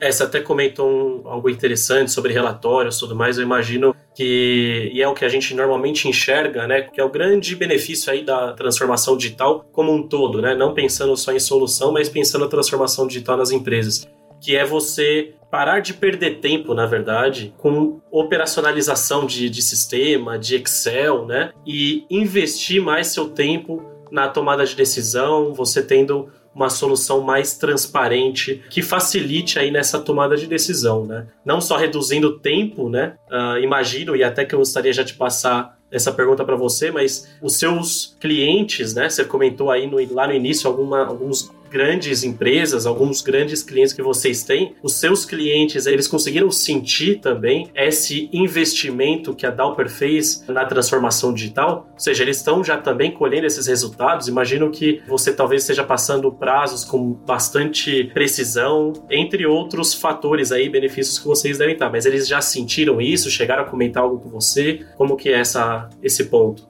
É, 0.00 0.10
você 0.10 0.22
até 0.22 0.40
comentou 0.40 0.90
um, 0.90 1.28
algo 1.28 1.48
interessante 1.48 2.10
sobre 2.10 2.32
relatórios 2.32 2.96
e 2.96 3.00
tudo 3.00 3.16
mais. 3.16 3.38
Eu 3.38 3.44
imagino 3.44 3.94
que, 4.14 4.90
e 4.92 5.00
é 5.00 5.08
o 5.08 5.14
que 5.14 5.24
a 5.24 5.28
gente 5.28 5.54
normalmente 5.54 6.08
enxerga, 6.08 6.66
né? 6.66 6.82
Que 6.82 7.00
é 7.00 7.04
o 7.04 7.08
grande 7.08 7.54
benefício 7.56 8.12
aí 8.12 8.24
da 8.24 8.52
transformação 8.52 9.16
digital 9.16 9.64
como 9.72 9.92
um 9.92 10.06
todo, 10.06 10.42
né? 10.42 10.54
Não 10.54 10.74
pensando 10.74 11.16
só 11.16 11.32
em 11.32 11.38
solução, 11.38 11.92
mas 11.92 12.08
pensando 12.08 12.42
na 12.42 12.50
transformação 12.50 13.06
digital 13.06 13.36
nas 13.36 13.50
empresas. 13.50 14.06
Que 14.40 14.56
é 14.56 14.64
você 14.64 15.32
parar 15.50 15.80
de 15.80 15.94
perder 15.94 16.40
tempo, 16.40 16.74
na 16.74 16.84
verdade, 16.84 17.54
com 17.56 18.00
operacionalização 18.10 19.24
de, 19.24 19.48
de 19.48 19.62
sistema, 19.62 20.38
de 20.38 20.56
Excel, 20.56 21.24
né? 21.24 21.52
E 21.66 22.04
investir 22.10 22.82
mais 22.82 23.06
seu 23.06 23.28
tempo 23.28 23.93
na 24.10 24.28
tomada 24.28 24.64
de 24.64 24.74
decisão, 24.74 25.52
você 25.54 25.82
tendo 25.82 26.28
uma 26.54 26.70
solução 26.70 27.20
mais 27.20 27.58
transparente 27.58 28.62
que 28.70 28.80
facilite 28.80 29.58
aí 29.58 29.70
nessa 29.70 29.98
tomada 29.98 30.36
de 30.36 30.46
decisão, 30.46 31.04
né? 31.04 31.26
Não 31.44 31.60
só 31.60 31.76
reduzindo 31.76 32.28
o 32.28 32.38
tempo, 32.38 32.88
né? 32.88 33.16
Uh, 33.28 33.58
imagino, 33.58 34.14
e 34.14 34.22
até 34.22 34.44
que 34.44 34.54
eu 34.54 34.60
gostaria 34.60 34.92
já 34.92 35.02
de 35.02 35.14
passar 35.14 35.76
essa 35.90 36.12
pergunta 36.12 36.44
para 36.44 36.56
você, 36.56 36.90
mas 36.90 37.28
os 37.42 37.56
seus 37.56 38.16
clientes, 38.20 38.94
né? 38.94 39.08
Você 39.08 39.24
comentou 39.24 39.70
aí 39.70 39.86
no, 39.86 39.96
lá 40.14 40.26
no 40.26 40.32
início 40.32 40.68
alguma, 40.68 41.04
alguns 41.04 41.52
grandes 41.74 42.22
empresas, 42.22 42.86
alguns 42.86 43.20
grandes 43.20 43.60
clientes 43.60 43.92
que 43.92 44.00
vocês 44.00 44.44
têm, 44.44 44.76
os 44.80 44.92
seus 44.92 45.24
clientes, 45.24 45.86
eles 45.86 46.06
conseguiram 46.06 46.48
sentir 46.48 47.18
também 47.18 47.68
esse 47.74 48.30
investimento 48.32 49.34
que 49.34 49.44
a 49.44 49.50
Dalper 49.50 49.90
fez 49.90 50.44
na 50.46 50.64
transformação 50.64 51.34
digital? 51.34 51.90
Ou 51.92 51.98
seja, 51.98 52.22
eles 52.22 52.36
estão 52.36 52.62
já 52.62 52.78
também 52.78 53.10
colhendo 53.10 53.48
esses 53.48 53.66
resultados? 53.66 54.28
Imagino 54.28 54.70
que 54.70 55.02
você 55.08 55.32
talvez 55.32 55.62
esteja 55.62 55.82
passando 55.82 56.30
prazos 56.30 56.84
com 56.84 57.12
bastante 57.12 58.04
precisão, 58.14 58.92
entre 59.10 59.44
outros 59.44 59.92
fatores 59.92 60.52
aí, 60.52 60.68
benefícios 60.68 61.18
que 61.18 61.26
vocês 61.26 61.58
devem 61.58 61.74
estar. 61.74 61.90
Mas 61.90 62.06
eles 62.06 62.28
já 62.28 62.40
sentiram 62.40 63.00
isso? 63.00 63.28
Chegaram 63.28 63.64
a 63.64 63.66
comentar 63.66 64.04
algo 64.04 64.20
com 64.20 64.28
você? 64.28 64.86
Como 64.96 65.16
que 65.16 65.28
é 65.28 65.40
essa, 65.40 65.90
esse 66.00 66.26
ponto? 66.26 66.68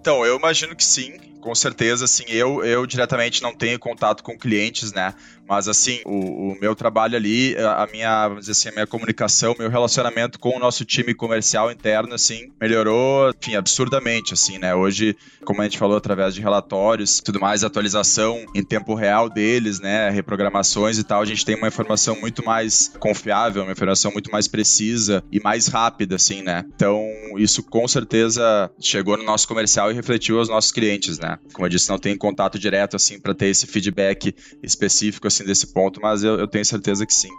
Então, 0.00 0.26
eu 0.26 0.36
imagino 0.36 0.74
que 0.74 0.84
sim 0.84 1.29
com 1.40 1.54
certeza, 1.54 2.04
assim, 2.04 2.24
eu, 2.28 2.64
eu 2.64 2.86
diretamente 2.86 3.42
não 3.42 3.54
tenho 3.54 3.78
contato 3.78 4.22
com 4.22 4.38
clientes, 4.38 4.92
né? 4.92 5.14
Mas, 5.50 5.66
assim, 5.66 6.00
o, 6.06 6.52
o, 6.52 6.60
meu 6.60 6.76
trabalho 6.76 7.16
ali, 7.16 7.56
a 7.58 7.88
minha, 7.90 8.28
vamos 8.28 8.46
dizer 8.46 8.52
assim, 8.52 8.68
a 8.68 8.72
minha 8.72 8.86
comunicação, 8.86 9.56
meu 9.58 9.68
relacionamento 9.68 10.38
com 10.38 10.56
o 10.56 10.60
nosso 10.60 10.84
time 10.84 11.12
comercial 11.12 11.72
interno, 11.72 12.14
assim, 12.14 12.52
melhorou, 12.60 13.30
enfim, 13.30 13.56
absurdamente, 13.56 14.32
assim, 14.32 14.58
né? 14.58 14.76
Hoje, 14.76 15.16
como 15.44 15.60
a 15.60 15.64
gente 15.64 15.76
falou, 15.76 15.96
através 15.96 16.36
de 16.36 16.40
relatórios, 16.40 17.18
tudo 17.18 17.40
mais, 17.40 17.64
atualização 17.64 18.44
em 18.54 18.62
tempo 18.62 18.94
real 18.94 19.28
deles, 19.28 19.80
né? 19.80 20.08
Reprogramações 20.10 20.98
e 20.98 21.02
tal, 21.02 21.20
a 21.20 21.26
gente 21.26 21.44
tem 21.44 21.56
uma 21.56 21.66
informação 21.66 22.14
muito 22.20 22.44
mais 22.44 22.92
confiável, 23.00 23.64
uma 23.64 23.72
informação 23.72 24.12
muito 24.12 24.30
mais 24.30 24.46
precisa 24.46 25.24
e 25.32 25.40
mais 25.40 25.66
rápida, 25.66 26.14
assim, 26.14 26.42
né? 26.42 26.64
Então, 26.76 27.04
isso 27.38 27.60
com 27.64 27.88
certeza 27.88 28.70
chegou 28.78 29.16
no 29.16 29.24
nosso 29.24 29.48
comercial 29.48 29.90
e 29.90 29.94
refletiu 29.94 30.38
aos 30.38 30.48
nossos 30.48 30.70
clientes, 30.70 31.18
né? 31.18 31.29
Como 31.52 31.66
eu 31.66 31.70
disse, 31.70 31.88
não 31.88 31.98
tem 31.98 32.16
contato 32.16 32.58
direto, 32.58 32.96
assim, 32.96 33.18
para 33.18 33.34
ter 33.34 33.46
esse 33.46 33.66
feedback 33.66 34.34
específico, 34.62 35.26
assim, 35.26 35.44
desse 35.44 35.66
ponto, 35.68 36.00
mas 36.00 36.22
eu, 36.22 36.38
eu 36.38 36.48
tenho 36.48 36.64
certeza 36.64 37.06
que 37.06 37.14
sim. 37.14 37.30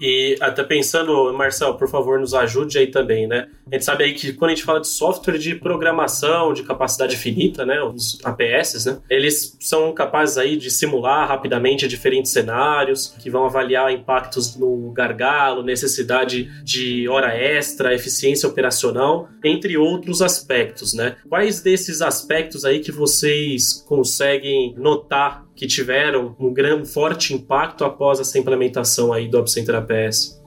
E 0.00 0.36
até 0.40 0.62
pensando, 0.62 1.32
Marcel, 1.32 1.74
por 1.74 1.88
favor, 1.88 2.20
nos 2.20 2.34
ajude 2.34 2.78
aí 2.78 2.86
também, 2.86 3.26
né? 3.26 3.48
A 3.70 3.74
gente 3.74 3.84
sabe 3.84 4.04
aí 4.04 4.14
que 4.14 4.32
quando 4.32 4.50
a 4.52 4.54
gente 4.54 4.64
fala 4.64 4.80
de 4.80 4.88
software 4.88 5.38
de 5.38 5.54
programação 5.54 6.52
de 6.52 6.62
capacidade 6.62 7.16
finita, 7.16 7.66
né, 7.66 7.82
os 7.82 8.18
APS, 8.24 8.86
né, 8.86 8.98
eles 9.10 9.56
são 9.60 9.92
capazes 9.92 10.38
aí 10.38 10.56
de 10.56 10.70
simular 10.70 11.28
rapidamente 11.28 11.86
diferentes 11.86 12.32
cenários, 12.32 13.14
que 13.20 13.28
vão 13.28 13.44
avaliar 13.44 13.92
impactos 13.92 14.56
no 14.56 14.90
gargalo, 14.92 15.62
necessidade 15.62 16.50
de 16.64 17.08
hora 17.08 17.36
extra, 17.36 17.94
eficiência 17.94 18.48
operacional, 18.48 19.28
entre 19.44 19.76
outros 19.76 20.22
aspectos, 20.22 20.94
né? 20.94 21.16
Quais 21.28 21.60
desses 21.60 22.00
aspectos 22.00 22.64
aí 22.64 22.80
que 22.80 22.92
vocês 22.92 23.84
conseguem 23.86 24.74
notar 24.76 25.47
que 25.58 25.66
tiveram 25.66 26.36
um 26.38 26.54
grande, 26.54 26.88
forte 26.88 27.34
impacto 27.34 27.84
após 27.84 28.20
essa 28.20 28.38
implementação 28.38 29.12
aí 29.12 29.26
do 29.26 29.40
Opcenter 29.40 29.74
APS? 29.74 30.38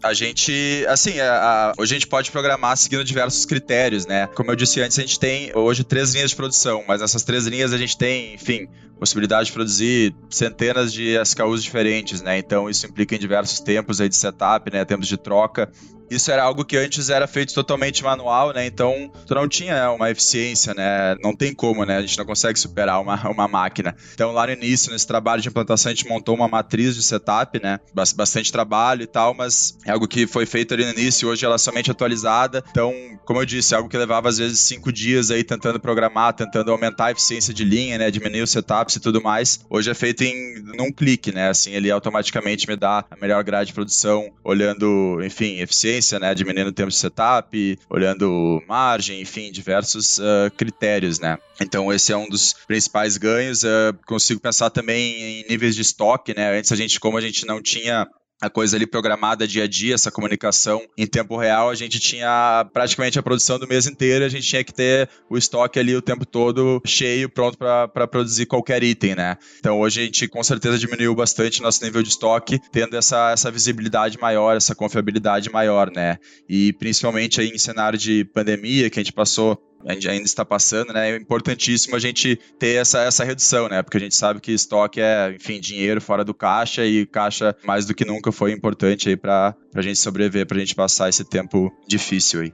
a 0.00 0.12
gente, 0.12 0.84
assim, 0.88 1.20
a, 1.20 1.32
a, 1.32 1.72
a 1.80 1.86
gente 1.86 2.08
pode 2.08 2.30
programar 2.32 2.76
seguindo 2.76 3.04
diversos 3.04 3.46
critérios, 3.46 4.04
né? 4.04 4.26
Como 4.34 4.50
eu 4.50 4.56
disse 4.56 4.80
antes, 4.80 4.98
a 4.98 5.02
gente 5.02 5.18
tem 5.18 5.56
hoje 5.56 5.84
três 5.84 6.12
linhas 6.12 6.30
de 6.30 6.36
produção, 6.36 6.82
mas 6.88 7.00
nessas 7.00 7.22
três 7.22 7.46
linhas 7.46 7.72
a 7.72 7.78
gente 7.78 7.96
tem, 7.96 8.34
enfim, 8.34 8.68
possibilidade 9.02 9.46
de 9.46 9.52
produzir 9.52 10.14
centenas 10.30 10.92
de 10.92 11.20
SKUs 11.24 11.60
diferentes, 11.60 12.22
né? 12.22 12.38
Então 12.38 12.70
isso 12.70 12.86
implica 12.86 13.16
em 13.16 13.18
diversos 13.18 13.58
tempos 13.58 14.00
aí 14.00 14.08
de 14.08 14.14
setup, 14.14 14.72
né? 14.72 14.84
Tempos 14.84 15.08
de 15.08 15.16
troca. 15.16 15.68
Isso 16.12 16.30
era 16.30 16.42
algo 16.42 16.62
que 16.62 16.76
antes 16.76 17.08
era 17.08 17.26
feito 17.26 17.54
totalmente 17.54 18.04
manual, 18.04 18.52
né? 18.52 18.66
Então, 18.66 19.10
tu 19.26 19.34
não 19.34 19.48
tinha 19.48 19.90
uma 19.92 20.10
eficiência, 20.10 20.74
né? 20.74 21.16
Não 21.22 21.34
tem 21.34 21.54
como, 21.54 21.86
né? 21.86 21.96
A 21.96 22.00
gente 22.02 22.18
não 22.18 22.26
consegue 22.26 22.58
superar 22.58 23.00
uma, 23.00 23.16
uma 23.32 23.48
máquina. 23.48 23.96
Então, 24.12 24.30
lá 24.30 24.46
no 24.46 24.52
início, 24.52 24.92
nesse 24.92 25.06
trabalho 25.06 25.40
de 25.40 25.48
implantação, 25.48 25.90
a 25.90 25.94
gente 25.94 26.06
montou 26.06 26.34
uma 26.34 26.46
matriz 26.46 26.94
de 26.94 27.02
setup, 27.02 27.58
né? 27.62 27.80
Bastante 27.94 28.52
trabalho 28.52 29.02
e 29.02 29.06
tal, 29.06 29.32
mas 29.32 29.78
é 29.86 29.90
algo 29.90 30.06
que 30.06 30.26
foi 30.26 30.44
feito 30.44 30.74
ali 30.74 30.84
no 30.84 30.90
início, 30.90 31.30
hoje 31.30 31.46
ela 31.46 31.54
é 31.54 31.58
somente 31.58 31.90
atualizada. 31.90 32.62
Então, 32.70 32.92
como 33.24 33.40
eu 33.40 33.46
disse, 33.46 33.72
é 33.72 33.78
algo 33.78 33.88
que 33.88 33.96
levava 33.96 34.28
às 34.28 34.36
vezes 34.36 34.60
cinco 34.60 34.92
dias 34.92 35.30
aí 35.30 35.42
tentando 35.42 35.80
programar, 35.80 36.34
tentando 36.34 36.70
aumentar 36.70 37.06
a 37.06 37.12
eficiência 37.12 37.54
de 37.54 37.64
linha, 37.64 37.96
né? 37.96 38.10
Diminuir 38.10 38.42
os 38.42 38.50
setups 38.50 38.91
e 38.98 39.00
tudo 39.00 39.22
mais. 39.22 39.60
Hoje 39.68 39.90
é 39.90 39.94
feito 39.94 40.22
em 40.22 40.62
num 40.76 40.92
clique, 40.92 41.32
né? 41.32 41.48
Assim, 41.48 41.72
ele 41.72 41.90
automaticamente 41.90 42.66
me 42.68 42.76
dá 42.76 43.04
a 43.10 43.16
melhor 43.20 43.42
grade 43.44 43.68
de 43.68 43.74
produção, 43.74 44.30
olhando, 44.44 45.20
enfim, 45.22 45.60
eficiência 45.60 46.18
né? 46.18 46.34
Diminuindo 46.34 46.68
o 46.68 46.72
tempo 46.72 46.90
de 46.90 46.96
setup, 46.96 47.78
olhando 47.90 48.62
margem, 48.68 49.20
enfim, 49.20 49.50
diversos 49.50 50.18
uh, 50.18 50.50
critérios, 50.56 51.18
né? 51.18 51.38
Então 51.60 51.92
esse 51.92 52.12
é 52.12 52.16
um 52.16 52.28
dos 52.28 52.54
principais 52.66 53.16
ganhos. 53.16 53.62
Uh, 53.62 53.94
consigo 54.06 54.40
pensar 54.40 54.70
também 54.70 55.40
em 55.40 55.46
níveis 55.48 55.74
de 55.74 55.82
estoque, 55.82 56.34
né? 56.34 56.56
Antes 56.56 56.72
a 56.72 56.76
gente, 56.76 56.98
como 56.98 57.18
a 57.18 57.20
gente 57.20 57.46
não 57.46 57.60
tinha 57.60 58.06
a 58.42 58.50
coisa 58.50 58.76
ali 58.76 58.88
programada 58.88 59.46
dia 59.46 59.62
a 59.62 59.68
dia, 59.68 59.94
essa 59.94 60.10
comunicação 60.10 60.82
em 60.98 61.06
tempo 61.06 61.36
real, 61.36 61.70
a 61.70 61.76
gente 61.76 62.00
tinha 62.00 62.68
praticamente 62.72 63.16
a 63.16 63.22
produção 63.22 63.56
do 63.56 63.68
mês 63.68 63.86
inteiro, 63.86 64.24
a 64.24 64.28
gente 64.28 64.44
tinha 64.44 64.64
que 64.64 64.74
ter 64.74 65.08
o 65.30 65.38
estoque 65.38 65.78
ali 65.78 65.94
o 65.94 66.02
tempo 66.02 66.26
todo 66.26 66.82
cheio, 66.84 67.28
pronto 67.28 67.56
para 67.56 68.08
produzir 68.08 68.46
qualquer 68.46 68.82
item, 68.82 69.14
né? 69.14 69.36
Então 69.60 69.78
hoje 69.78 70.00
a 70.00 70.04
gente 70.04 70.26
com 70.26 70.42
certeza 70.42 70.76
diminuiu 70.76 71.14
bastante 71.14 71.62
nosso 71.62 71.84
nível 71.84 72.02
de 72.02 72.08
estoque, 72.08 72.58
tendo 72.72 72.96
essa, 72.96 73.30
essa 73.30 73.48
visibilidade 73.48 74.18
maior, 74.18 74.56
essa 74.56 74.74
confiabilidade 74.74 75.48
maior, 75.48 75.92
né? 75.92 76.18
E 76.48 76.72
principalmente 76.72 77.40
aí 77.40 77.48
em 77.48 77.58
cenário 77.58 77.96
de 77.96 78.24
pandemia, 78.24 78.90
que 78.90 78.98
a 78.98 79.02
gente 79.04 79.12
passou 79.12 79.56
a 79.84 79.94
gente 79.94 80.08
ainda 80.08 80.24
está 80.24 80.44
passando, 80.44 80.92
né? 80.92 81.10
É 81.10 81.16
importantíssimo 81.16 81.96
a 81.96 81.98
gente 81.98 82.38
ter 82.58 82.80
essa, 82.80 83.00
essa 83.00 83.24
redução, 83.24 83.68
né? 83.68 83.82
Porque 83.82 83.96
a 83.96 84.00
gente 84.00 84.14
sabe 84.14 84.40
que 84.40 84.52
estoque 84.52 85.00
é, 85.00 85.34
enfim, 85.34 85.60
dinheiro 85.60 86.00
fora 86.00 86.24
do 86.24 86.34
caixa 86.34 86.84
e 86.84 87.06
caixa 87.06 87.56
mais 87.64 87.86
do 87.86 87.94
que 87.94 88.04
nunca 88.04 88.32
foi 88.32 88.52
importante 88.52 89.08
aí 89.08 89.16
para 89.16 89.54
a 89.74 89.82
gente 89.82 89.98
sobreviver, 89.98 90.46
para 90.46 90.56
a 90.56 90.60
gente 90.60 90.74
passar 90.74 91.08
esse 91.08 91.24
tempo 91.24 91.72
difícil 91.86 92.42
aí. 92.42 92.52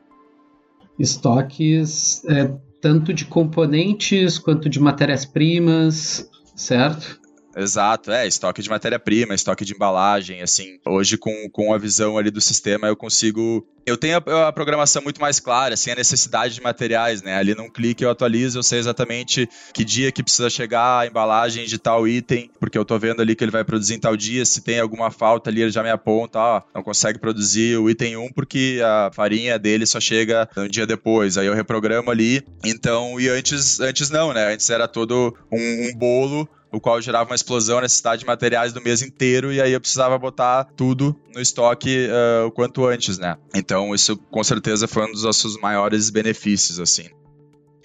Estoques 0.98 2.24
é, 2.26 2.52
tanto 2.80 3.12
de 3.12 3.24
componentes 3.24 4.38
quanto 4.38 4.68
de 4.68 4.80
matérias-primas, 4.80 6.28
certo? 6.56 7.20
Exato, 7.56 8.12
é, 8.12 8.26
estoque 8.26 8.62
de 8.62 8.68
matéria-prima, 8.68 9.34
estoque 9.34 9.64
de 9.64 9.74
embalagem, 9.74 10.42
assim. 10.42 10.78
Hoje, 10.86 11.16
com, 11.16 11.48
com 11.50 11.72
a 11.72 11.78
visão 11.78 12.18
ali 12.18 12.30
do 12.30 12.40
sistema, 12.40 12.86
eu 12.86 12.96
consigo. 12.96 13.66
Eu 13.86 13.96
tenho 13.96 14.18
a, 14.18 14.48
a, 14.48 14.52
programação 14.52 15.00
muito 15.02 15.20
mais 15.20 15.40
clara, 15.40 15.74
assim, 15.74 15.90
a 15.90 15.94
necessidade 15.94 16.54
de 16.54 16.60
materiais, 16.60 17.22
né? 17.22 17.36
Ali 17.36 17.54
num 17.54 17.70
clique 17.70 18.04
eu 18.04 18.10
atualizo, 18.10 18.58
eu 18.58 18.62
sei 18.62 18.78
exatamente 18.78 19.48
que 19.72 19.82
dia 19.82 20.12
que 20.12 20.22
precisa 20.22 20.50
chegar 20.50 21.00
a 21.00 21.06
embalagem 21.06 21.64
de 21.64 21.78
tal 21.78 22.06
item, 22.06 22.50
porque 22.60 22.76
eu 22.76 22.84
tô 22.84 22.98
vendo 22.98 23.22
ali 23.22 23.34
que 23.34 23.42
ele 23.42 23.50
vai 23.50 23.64
produzir 23.64 23.94
em 23.94 24.00
tal 24.00 24.14
dia, 24.14 24.44
se 24.44 24.60
tem 24.60 24.78
alguma 24.78 25.10
falta 25.10 25.48
ali, 25.48 25.62
ele 25.62 25.70
já 25.70 25.82
me 25.82 25.90
aponta, 25.90 26.38
ó, 26.38 26.62
não 26.74 26.82
consegue 26.82 27.18
produzir 27.18 27.78
o 27.78 27.88
item 27.88 28.18
1 28.18 28.32
porque 28.32 28.80
a 28.84 29.10
farinha 29.12 29.58
dele 29.58 29.86
só 29.86 29.98
chega 29.98 30.48
um 30.56 30.68
dia 30.68 30.86
depois, 30.86 31.38
aí 31.38 31.46
eu 31.46 31.54
reprogramo 31.54 32.10
ali. 32.10 32.42
Então, 32.62 33.18
e 33.18 33.28
antes, 33.28 33.80
antes 33.80 34.10
não, 34.10 34.34
né? 34.34 34.52
Antes 34.52 34.68
era 34.68 34.86
todo 34.86 35.34
um, 35.50 35.88
um 35.88 35.96
bolo 35.96 36.48
o 36.72 36.80
qual 36.80 37.00
gerava 37.00 37.30
uma 37.30 37.34
explosão, 37.34 37.80
necessidade 37.80 38.20
de 38.20 38.26
materiais 38.26 38.72
do 38.72 38.82
mês 38.82 39.02
inteiro, 39.02 39.52
e 39.52 39.60
aí 39.60 39.72
eu 39.72 39.80
precisava 39.80 40.18
botar 40.18 40.64
tudo 40.76 41.16
no 41.34 41.40
estoque 41.40 42.08
uh, 42.08 42.46
o 42.46 42.50
quanto 42.50 42.84
antes, 42.86 43.18
né? 43.18 43.36
Então, 43.54 43.94
isso 43.94 44.16
com 44.16 44.44
certeza 44.44 44.86
foi 44.86 45.06
um 45.06 45.12
dos 45.12 45.24
nossos 45.24 45.58
maiores 45.60 46.10
benefícios, 46.10 46.78
assim. 46.78 47.06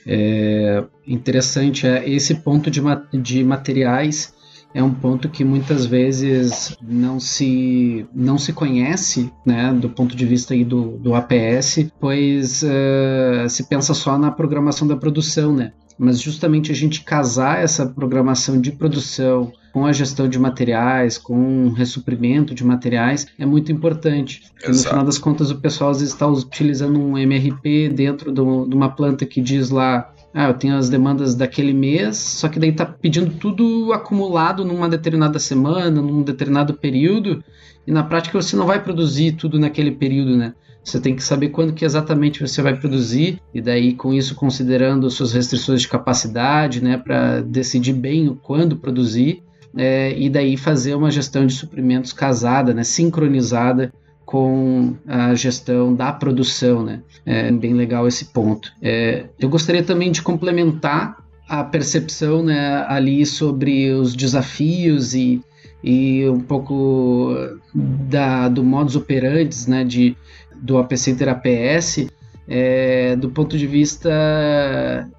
É 0.06 0.84
interessante, 1.08 1.88
é, 1.88 2.08
esse 2.10 2.36
ponto 2.36 2.69
de, 2.69 2.82
ma 2.82 2.96
de 3.13 3.43
materiais 3.43 4.34
é 4.74 4.84
um 4.84 4.93
ponto 4.93 5.30
que 5.30 5.43
muitas 5.43 5.86
vezes 5.86 6.76
não 6.82 7.19
se, 7.19 8.06
não 8.13 8.38
se 8.38 8.52
conhece, 8.52 9.32
né, 9.46 9.72
do 9.72 9.88
ponto 9.88 10.15
de 10.15 10.26
vista 10.26 10.54
aí 10.54 10.65
do, 10.65 10.98
do 10.98 11.13
APS, 11.13 11.91
pois 12.00 12.63
uh, 12.63 13.48
se 13.48 13.63
pensa 13.65 13.93
só 13.93 14.17
na 14.17 14.32
programação 14.32 14.88
da 14.88 14.98
produção, 14.98 15.56
né? 15.56 15.74
Mas 15.97 16.19
justamente 16.19 16.71
a 16.71 16.75
gente 16.75 17.03
casar 17.03 17.63
essa 17.63 17.86
programação 17.86 18.60
de 18.60 18.71
produção 18.71 19.51
com 19.71 19.86
a 19.86 19.91
gestão 19.91 20.27
de 20.27 20.38
materiais, 20.38 21.17
com 21.17 21.67
o 21.67 21.73
ressuprimento 21.73 22.53
de 22.53 22.63
materiais, 22.63 23.25
é 23.39 23.45
muito 23.45 23.71
importante. 23.71 24.43
Porque 24.53 24.69
no 24.69 24.77
final 24.77 25.03
das 25.03 25.17
contas, 25.17 25.49
o 25.49 25.60
pessoal 25.60 25.89
às 25.89 25.99
vezes 25.99 26.13
está 26.13 26.27
utilizando 26.27 26.99
um 26.99 27.17
MRP 27.17 27.89
dentro 27.89 28.32
do, 28.32 28.67
de 28.67 28.75
uma 28.75 28.89
planta 28.89 29.25
que 29.25 29.41
diz 29.41 29.71
lá 29.71 30.13
ah, 30.34 30.47
eu 30.47 30.56
tenho 30.56 30.75
as 30.75 30.89
demandas 30.89 31.36
daquele 31.36 31.73
mês, 31.73 32.17
só 32.17 32.49
que 32.49 32.60
daí 32.60 32.71
tá 32.71 32.86
pedindo 32.86 33.36
tudo 33.36 33.93
acumulado 33.93 34.65
numa 34.65 34.89
determinada 34.89 35.38
semana, 35.38 36.01
num 36.01 36.23
determinado 36.23 36.73
período, 36.73 37.43
e 37.86 37.91
na 37.91 38.03
prática 38.03 38.41
você 38.41 38.56
não 38.56 38.65
vai 38.65 38.84
produzir 38.84 39.34
tudo 39.34 39.60
naquele 39.60 39.91
período, 39.91 40.36
né? 40.36 40.56
Você 40.84 41.00
tem 41.00 41.15
que 41.15 41.24
saber 41.24 41.50
quando 41.50 41.74
que 41.74 41.86
exatamente 41.86 42.41
você 42.41 42.62
vai 42.62 42.76
produzir 42.76 43.39
e 43.54 43.62
daí 43.62 43.93
com 43.93 44.13
isso 44.13 44.36
considerando 44.36 45.10
suas 45.10 45.32
restrições 45.32 45.82
de 45.82 45.88
capacidade, 45.88 46.84
né, 46.84 46.98
para 46.98 47.41
decidir 47.41 47.93
bem 47.93 48.28
o 48.28 48.36
quando 48.36 48.76
produzir 48.76 49.41
é, 49.76 50.13
e 50.17 50.30
daí 50.30 50.58
fazer 50.58 50.93
uma 50.96 51.10
gestão 51.10 51.46
de 51.46 51.54
suprimentos 51.54 52.12
casada, 52.12 52.74
né, 52.74 52.84
sincronizada 52.84 53.93
com 54.26 54.96
a 55.08 55.34
gestão 55.36 55.93
da 55.93 56.12
produção, 56.12 56.84
né? 56.84 57.02
É 57.26 57.52
bem 57.52 57.74
legal 57.74 58.08
esse 58.08 58.26
ponto. 58.26 58.72
É, 58.82 59.26
eu 59.39 59.50
gostaria 59.50 59.84
também 59.84 60.12
de 60.12 60.22
complementar 60.22 61.17
a 61.48 61.63
percepção, 61.63 62.43
né, 62.43 62.86
ali 62.88 63.26
sobre 63.26 63.91
os 63.91 64.15
desafios 64.15 65.13
e 65.13 65.41
e 65.84 66.28
um 66.30 66.39
pouco 66.39 67.36
da, 67.74 68.48
do 68.48 68.63
modus 68.63 68.96
operandi, 68.96 69.69
né, 69.69 69.84
de 69.84 70.15
do 70.63 70.78
AP 70.78 70.95
Center 70.95 71.28
APS, 71.28 72.08
é, 72.47 73.15
do 73.17 73.30
ponto 73.30 73.58
de 73.58 73.67
vista 73.67 74.10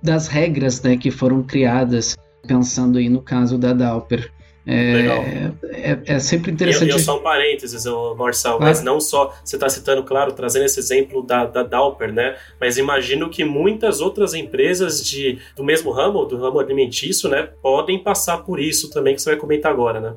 das 0.02 0.26
regras 0.26 0.82
né, 0.82 0.96
que 0.96 1.10
foram 1.10 1.42
criadas, 1.42 2.16
pensando 2.46 2.98
aí 2.98 3.08
no 3.08 3.20
caso 3.20 3.58
da 3.58 3.72
Dauper. 3.72 4.32
É, 4.66 5.52
é, 5.62 5.98
é, 6.06 6.18
sempre 6.18 6.50
interessante. 6.50 6.90
E, 6.90 6.96
e 6.96 6.98
só 6.98 7.18
um 7.18 7.22
parênteses, 7.22 7.84
Marcel, 8.16 8.56
ah. 8.56 8.60
mas 8.60 8.82
não 8.82 8.98
só 8.98 9.34
você 9.44 9.56
está 9.56 9.68
citando, 9.68 10.02
claro, 10.02 10.32
trazendo 10.32 10.64
esse 10.64 10.80
exemplo 10.80 11.22
da, 11.22 11.44
da 11.44 11.62
Dauper, 11.62 12.10
né? 12.10 12.34
Mas 12.58 12.78
imagino 12.78 13.28
que 13.28 13.44
muitas 13.44 14.00
outras 14.00 14.32
empresas 14.32 15.04
de, 15.04 15.38
do 15.54 15.62
mesmo 15.62 15.90
ramo, 15.90 16.24
do 16.24 16.38
ramo 16.38 16.58
alimentício, 16.58 17.28
né, 17.28 17.50
podem 17.60 18.02
passar 18.02 18.38
por 18.38 18.58
isso 18.58 18.88
também, 18.88 19.14
que 19.14 19.20
você 19.20 19.30
vai 19.30 19.38
comentar 19.38 19.70
agora, 19.70 20.00
né? 20.00 20.14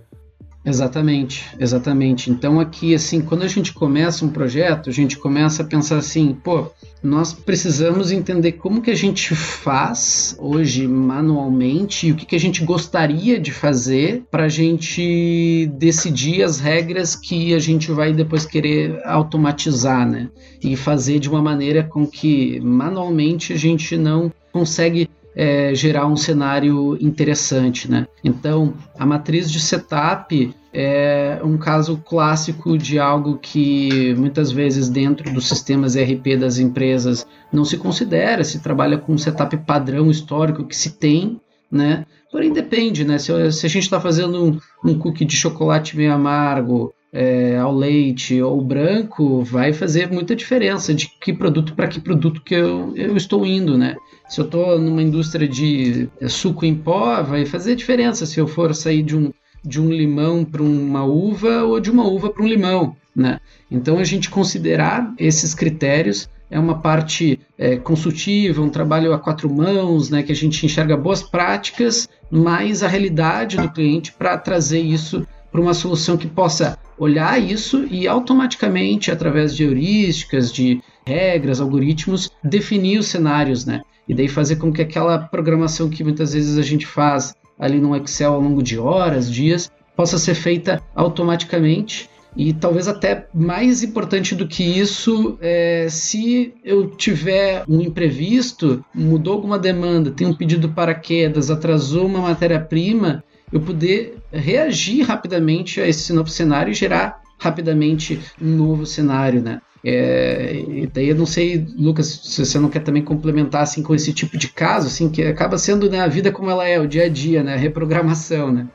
Exatamente, 0.68 1.46
exatamente. 1.58 2.30
Então 2.30 2.60
aqui, 2.60 2.94
assim, 2.94 3.22
quando 3.22 3.44
a 3.44 3.48
gente 3.48 3.72
começa 3.72 4.26
um 4.26 4.30
projeto, 4.30 4.90
a 4.90 4.94
gente 4.94 5.18
começa 5.18 5.64
a 5.64 5.66
pensar 5.66 5.96
assim, 5.96 6.34
pô, 6.44 6.68
nós 7.02 7.32
precisamos 7.32 8.12
entender 8.12 8.52
como 8.52 8.82
que 8.82 8.92
a 8.92 8.96
gente 8.96 9.34
faz 9.34 10.36
hoje 10.38 10.86
manualmente 10.86 12.08
e 12.08 12.12
o 12.12 12.16
que, 12.16 12.26
que 12.26 12.36
a 12.36 12.40
gente 12.40 12.66
gostaria 12.66 13.40
de 13.40 13.54
fazer 13.54 14.26
para 14.30 14.44
a 14.44 14.50
gente 14.50 15.72
decidir 15.78 16.44
as 16.44 16.60
regras 16.60 17.16
que 17.16 17.54
a 17.54 17.60
gente 17.60 17.90
vai 17.90 18.12
depois 18.12 18.46
querer 18.46 19.00
automatizar, 19.06 20.06
né? 20.06 20.30
E 20.62 20.76
fazer 20.76 21.18
de 21.20 21.30
uma 21.30 21.42
maneira 21.42 21.82
com 21.82 22.06
que 22.06 22.60
manualmente 22.60 23.54
a 23.54 23.58
gente 23.58 23.96
não 23.96 24.30
consegue 24.52 25.10
é, 25.40 25.76
gerar 25.76 26.08
um 26.08 26.16
cenário 26.16 26.98
interessante, 27.00 27.90
né? 27.90 28.08
Então, 28.24 28.74
a 28.98 29.06
matriz 29.06 29.52
de 29.52 29.60
setup 29.60 30.52
é 30.74 31.40
um 31.44 31.60
caso 31.60 31.98
clássico 31.98 32.76
de 32.76 32.98
algo 32.98 33.38
que 33.38 34.16
muitas 34.16 34.52
vezes 34.52 34.90
dentro 34.90 35.32
dos 35.32 35.48
sistemas 35.48 35.96
ERP 35.96 36.36
das 36.40 36.58
empresas 36.58 37.28
não 37.54 37.64
se 37.64 37.78
considera, 37.78 38.44
se 38.44 38.64
trabalha 38.64 38.98
com 38.98 39.14
um 39.14 39.18
setup 39.18 39.56
padrão 39.58 40.10
histórico 40.10 40.66
que 40.66 40.76
se 40.76 40.98
tem, 40.98 41.40
né? 41.72 42.04
Porém 42.32 42.52
depende, 42.52 43.06
né? 43.06 43.20
Se, 43.20 43.52
se 43.52 43.66
a 43.68 43.70
gente 43.70 43.84
está 43.84 44.02
fazendo 44.02 44.44
um, 44.44 44.60
um 44.84 44.98
cookie 44.98 45.24
de 45.24 45.36
chocolate 45.36 45.96
meio 45.96 46.14
amargo, 46.14 46.92
é, 47.14 47.58
ao 47.58 47.74
leite 47.74 48.42
ou 48.42 48.62
branco, 48.62 49.42
vai 49.44 49.72
fazer 49.72 50.12
muita 50.12 50.36
diferença 50.36 50.94
de 50.94 51.10
que 51.22 51.32
produto 51.32 51.74
para 51.74 51.88
que 51.88 52.02
produto 52.02 52.42
que 52.42 52.56
eu, 52.56 52.94
eu 52.96 53.16
estou 53.16 53.46
indo, 53.46 53.78
né? 53.78 53.96
Se 54.28 54.42
eu 54.42 54.46
estou 54.46 54.80
numa 54.80 55.02
indústria 55.02 55.48
de 55.48 56.10
suco 56.28 56.66
em 56.66 56.76
pó, 56.76 57.22
vai 57.24 57.46
fazer 57.46 57.76
diferença 57.76 58.26
se 58.26 58.40
eu 58.40 58.48
for 58.48 58.76
sair 58.76 59.02
de 59.02 59.16
um, 59.16 59.32
de 59.64 59.80
um 59.80 59.90
limão 59.90 60.44
para 60.44 60.62
uma 60.62 61.04
uva 61.04 61.64
ou 61.64 61.80
de 61.80 61.90
uma 61.90 62.06
uva 62.06 62.30
para 62.30 62.44
um 62.44 62.48
limão, 62.48 62.96
né? 63.16 63.40
Então 63.72 63.98
a 63.98 64.04
gente 64.04 64.30
considerar 64.30 65.14
esses 65.18 65.54
critérios 65.54 66.30
é 66.50 66.60
uma 66.60 66.80
parte 66.80 67.40
é, 67.58 67.76
consultiva, 67.76 68.62
um 68.62 68.70
trabalho 68.70 69.14
a 69.14 69.20
quatro 69.20 69.54
mãos, 69.54 70.10
né, 70.10 70.24
que 70.24 70.32
a 70.32 70.36
gente 70.36 70.66
enxerga 70.66 70.96
boas 70.96 71.22
práticas, 71.22 72.08
mais 72.32 72.84
a 72.84 72.88
realidade 72.88 73.58
do 73.58 73.70
cliente 73.70 74.14
para 74.14 74.38
trazer 74.38 74.80
isso 74.80 75.28
para 75.52 75.62
uma 75.62 75.74
solução 75.74 76.18
que 76.18 76.28
possa 76.28 76.78
olhar 76.98 77.42
isso 77.42 77.86
e 77.90 78.08
automaticamente, 78.08 79.12
através 79.12 79.56
de 79.56 79.64
heurísticas, 79.64 80.52
de 80.52 80.82
regras, 81.06 81.60
algoritmos, 81.62 82.32
definir 82.44 83.00
os 83.00 83.08
cenários, 83.08 83.66
né? 83.66 83.82
E 84.08 84.14
daí 84.14 84.28
fazer 84.28 84.56
com 84.56 84.72
que 84.72 84.82
aquela 84.82 85.20
programação 85.20 85.90
que 85.90 86.04
muitas 86.04 86.34
vezes 86.34 86.58
a 86.58 86.62
gente 86.62 86.86
faz 86.86 87.36
ali 87.60 87.80
no 87.80 87.96
Excel 87.96 88.34
ao 88.34 88.42
longo 88.42 88.62
de 88.62 88.78
horas, 88.78 89.32
dias, 89.32 89.72
possa 89.96 90.18
ser 90.18 90.36
feita 90.36 90.82
automaticamente. 90.96 92.10
E 92.36 92.54
talvez 92.54 92.88
até 92.88 93.28
mais 93.34 93.82
importante 93.82 94.36
do 94.36 94.48
que 94.48 94.64
isso, 94.64 95.38
é, 95.42 95.88
se 95.90 96.54
eu 96.64 96.88
tiver 96.92 97.64
um 97.68 97.82
imprevisto, 97.82 98.86
mudou 98.94 99.34
alguma 99.34 99.58
demanda, 99.58 100.12
tem 100.12 100.28
um 100.28 100.36
pedido 100.36 100.70
para 100.70 100.94
quedas, 100.94 101.50
atrasou 101.50 102.06
uma 102.06 102.20
matéria-prima, 102.20 103.24
eu 103.52 103.60
poder 103.60 104.20
reagir 104.32 105.02
rapidamente 105.02 105.82
a 105.82 105.88
esse 105.88 106.14
novo 106.14 106.30
cenário 106.30 106.72
e 106.72 106.76
gerar 106.76 107.22
rapidamente 107.40 108.20
um 108.40 108.56
novo 108.56 108.86
cenário, 108.86 109.42
né? 109.42 109.60
É, 109.84 110.64
e 110.68 110.88
daí 110.88 111.10
eu 111.10 111.16
não 111.16 111.26
sei, 111.26 111.66
Lucas, 111.78 112.08
se 112.08 112.46
você 112.46 112.60
não 112.60 112.70
quer 112.70 112.82
também 112.82 113.04
complementar 113.04 113.62
assim 113.64 113.84
com 113.84 113.94
esse 113.94 114.12
tipo 114.14 114.38
de 114.38 114.50
caso, 114.50 114.88
assim, 114.88 115.10
que 115.10 115.24
acaba 115.24 115.58
sendo 115.58 115.90
né, 115.90 116.00
a 116.00 116.08
vida 116.08 116.32
como 116.32 116.50
ela 116.50 116.68
é, 116.68 116.80
o 116.80 116.88
dia 116.88 117.06
a 117.06 117.10
dia, 117.10 117.44
né? 117.44 117.56
Reprogramação, 117.56 118.52
né? 118.52 118.68